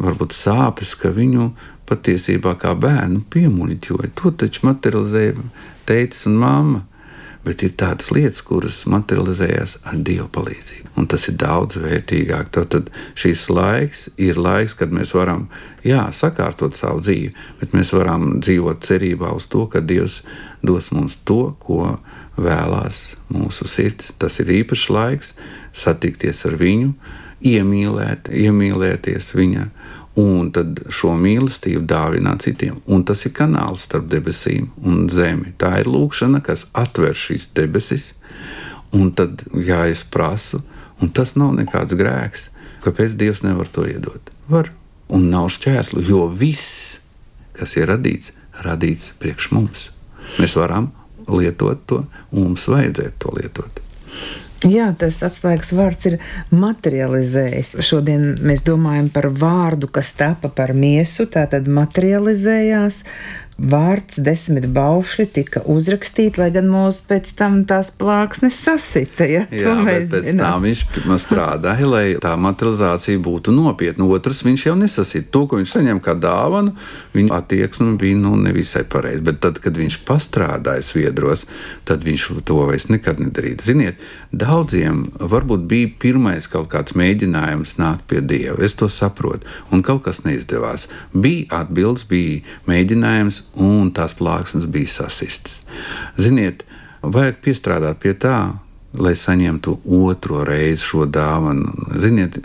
[0.00, 1.50] varbūt sāpes, ka viņu
[1.90, 4.14] patiesībā kā bērnu piemuļķoja.
[4.20, 5.36] To taču materializēja
[5.88, 6.86] teicis un māma.
[7.42, 10.92] Bet ir tādas lietas, kuras materializējas ar Dieva palīdzību.
[11.00, 12.52] Un tas ir daudz vērtīgāk.
[12.54, 15.48] Tad šīs laiks ir laiks, kad mēs varam,
[15.82, 20.20] jā, sakārtot savu dzīvi, bet mēs varam dzīvot cerībā uz to, ka Dievs
[20.62, 21.96] dos mums to, ko
[22.36, 23.02] vēlās
[23.32, 24.12] mūsu sirds.
[24.18, 25.34] Tas ir īpašs laiks
[25.76, 26.92] satikties ar viņu,
[27.42, 29.66] iemīlēt, iemīlēties viņa,
[30.20, 32.80] un tad šo mīlestību dāvināt citiem.
[32.86, 35.54] Un tas ir kanāls starp debesīm un zemi.
[35.58, 38.12] Tā ir lūkšana, kas atver šīs debesis,
[38.92, 40.62] un tad, ja es prasu,
[41.00, 42.48] un tas nav nekāds grēks,
[42.84, 44.32] kāpēc Dievs nevar to iedot?
[44.52, 44.68] Var,
[45.12, 47.00] un nav šķērslu, jo viss,
[47.56, 49.88] kas ir radīts, radīts priekš mums.
[50.38, 50.90] Mēs varam
[51.28, 53.82] lietot to, un mums vajadzētu to lietot.
[54.62, 56.18] Jā, tas atslēgas vārds ir
[56.54, 57.72] materializējis.
[57.82, 63.02] Šodien mēs domājam par vārdu, kas tapa par miesu, tā tad materializējās
[63.62, 69.26] vārds desmit baušļi tika uzrakstīti, lai gan mūs pēc tam tās plāksnes sasita.
[69.28, 69.44] Ja?
[69.54, 70.42] Jā, bet pēc zinām.
[70.42, 70.82] tam viņš
[71.22, 74.08] strādāja, lai tā materializācija būtu nopietna.
[74.12, 76.74] Otrs, viņš jau nesasita to, ko viņš saņem kā dāvanu,
[77.14, 79.22] viņa attieksme bija nu, nevisai pareiza.
[79.30, 81.46] Bet tad, kad viņš pastrādāja sviedros,
[81.88, 83.62] tad viņš to vairs nekad nedarīja.
[83.62, 84.02] Ziniet,
[84.32, 88.58] daudziem varbūt bija pirmais kaut kāds mēģinājums nākt pie Dieva.
[88.64, 90.88] Es to saprotu, un kaut kas neizdevās.
[91.12, 95.60] Bija atbildes, bija mēģinājums un tās plāksnes bija sasistas.
[96.16, 96.64] Ziniet,
[97.02, 98.38] vajag piestrādāt pie tā,
[98.92, 101.72] lai saņemtu otro reizi šo dāvanu.
[102.00, 102.40] Ziniet,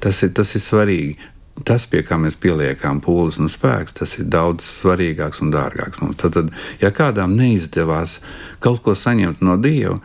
[0.00, 1.18] tas ir, tas ir svarīgi.
[1.66, 6.16] Tas, pie kā mēs pieliekam pūles un spēkus, tas ir daudz svarīgāks un dārgāks mums.
[6.20, 6.48] Tad, tad
[6.80, 8.16] ja kādam neizdevās
[8.64, 9.98] kaut ko saņemt no Dieva,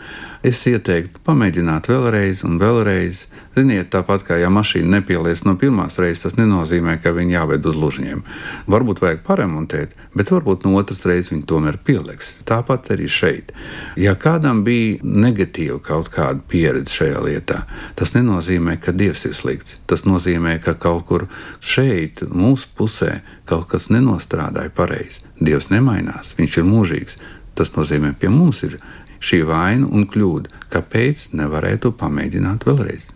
[0.46, 3.26] es ieteiktu pamēģināt vēlreiz un vēlreiz
[3.56, 7.78] Ziniet, tāpat kā ja mašīna nepielies no pirmās reizes, tas nenozīmē, ka viņa jāved uz
[7.80, 8.24] lužņiem.
[8.68, 12.34] Varbūt vajag paremontēt, bet varbūt no otras reizes viņa tomēr pieliks.
[12.50, 13.54] Tāpat arī šeit.
[13.96, 17.62] Ja kādam bija negatīva kaut kāda pieredze šajā lietā,
[17.96, 19.80] tas nenozīmē, ka Dievs ir slikts.
[19.88, 21.30] Tas nozīmē, ka kaut kur
[21.64, 25.24] šeit, mūsu pusē, kaut kas nenostrādāja pareizi.
[25.39, 27.20] Dievs nemainās, viņš ir mūžīgs.
[27.56, 28.82] Tas nozīmē, ka pie mums ir
[29.20, 30.66] šī vaina un kļūda.
[30.74, 33.11] Kāpēc nevarētu pamēģināt vēlreiz?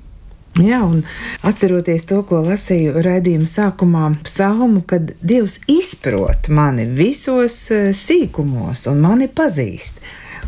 [0.58, 1.04] Jā, un
[1.46, 9.04] atceroties to, ko lasīju raidījuma sākumā, psalmu, kad Dievs izprot mani visos eh, sīkumos un
[9.04, 10.02] mani pazīst.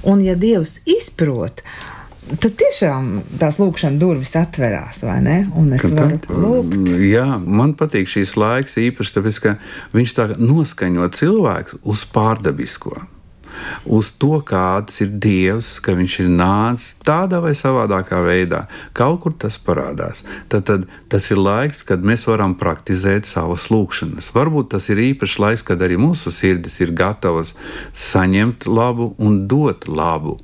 [0.09, 1.61] Un, ja Dievs izprot,
[2.41, 5.37] tad tiešām tās lūkšanas durvis atverās, vai ne?
[5.59, 6.91] Un es varu tad, lūgt.
[7.05, 9.57] Jā, man patīk šīs laiks īpaši tāpēc, ka
[9.93, 12.97] viņš tā noskaņo cilvēku uz pārdabisko
[13.85, 18.63] uz to, kāds ir Dievs, ka Viņš ir nācis tādā vai savādākā veidā.
[18.97, 20.23] Kaut kur tas parādās.
[20.49, 24.31] Tad, tad tas ir laiks, kad mēs varam praktizēt savas lūkšanas.
[24.33, 27.53] Varbūt tas ir īpašs laiks, kad arī mūsu sirdis ir gatavas
[27.93, 30.39] saņemt labu un dot labu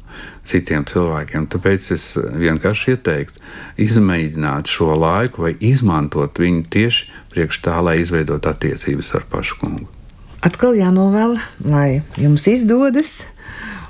[0.48, 1.50] citiem cilvēkiem.
[1.52, 3.44] Tāpēc es vienkārši ieteiktu
[3.88, 9.97] izmēģināt šo laiku vai izmantot viņu tieši priekš tā, lai izveidotu attiecības ar pašu kungu
[10.46, 13.24] atkal jānovēl, lai jums izdodas.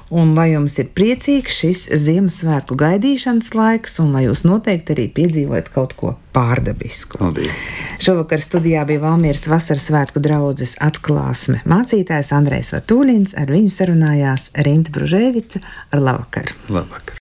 [0.09, 5.67] un lai jums ir priecīgs šis Ziemassvētku gaidīšanas laiks, un lai jūs noteikti arī piedzīvojat
[5.73, 7.19] kaut ko pārdabisku.
[7.19, 7.65] Paldies!
[8.03, 11.59] Šovakar studijā bija Valmieras vasaras svētku draudzes atklāsme.
[11.67, 16.55] Mācītājs Andrejs Vatūlins ar viņu sarunājās Rinta Bružēvica ar labvakar.
[16.71, 17.15] Labvakar!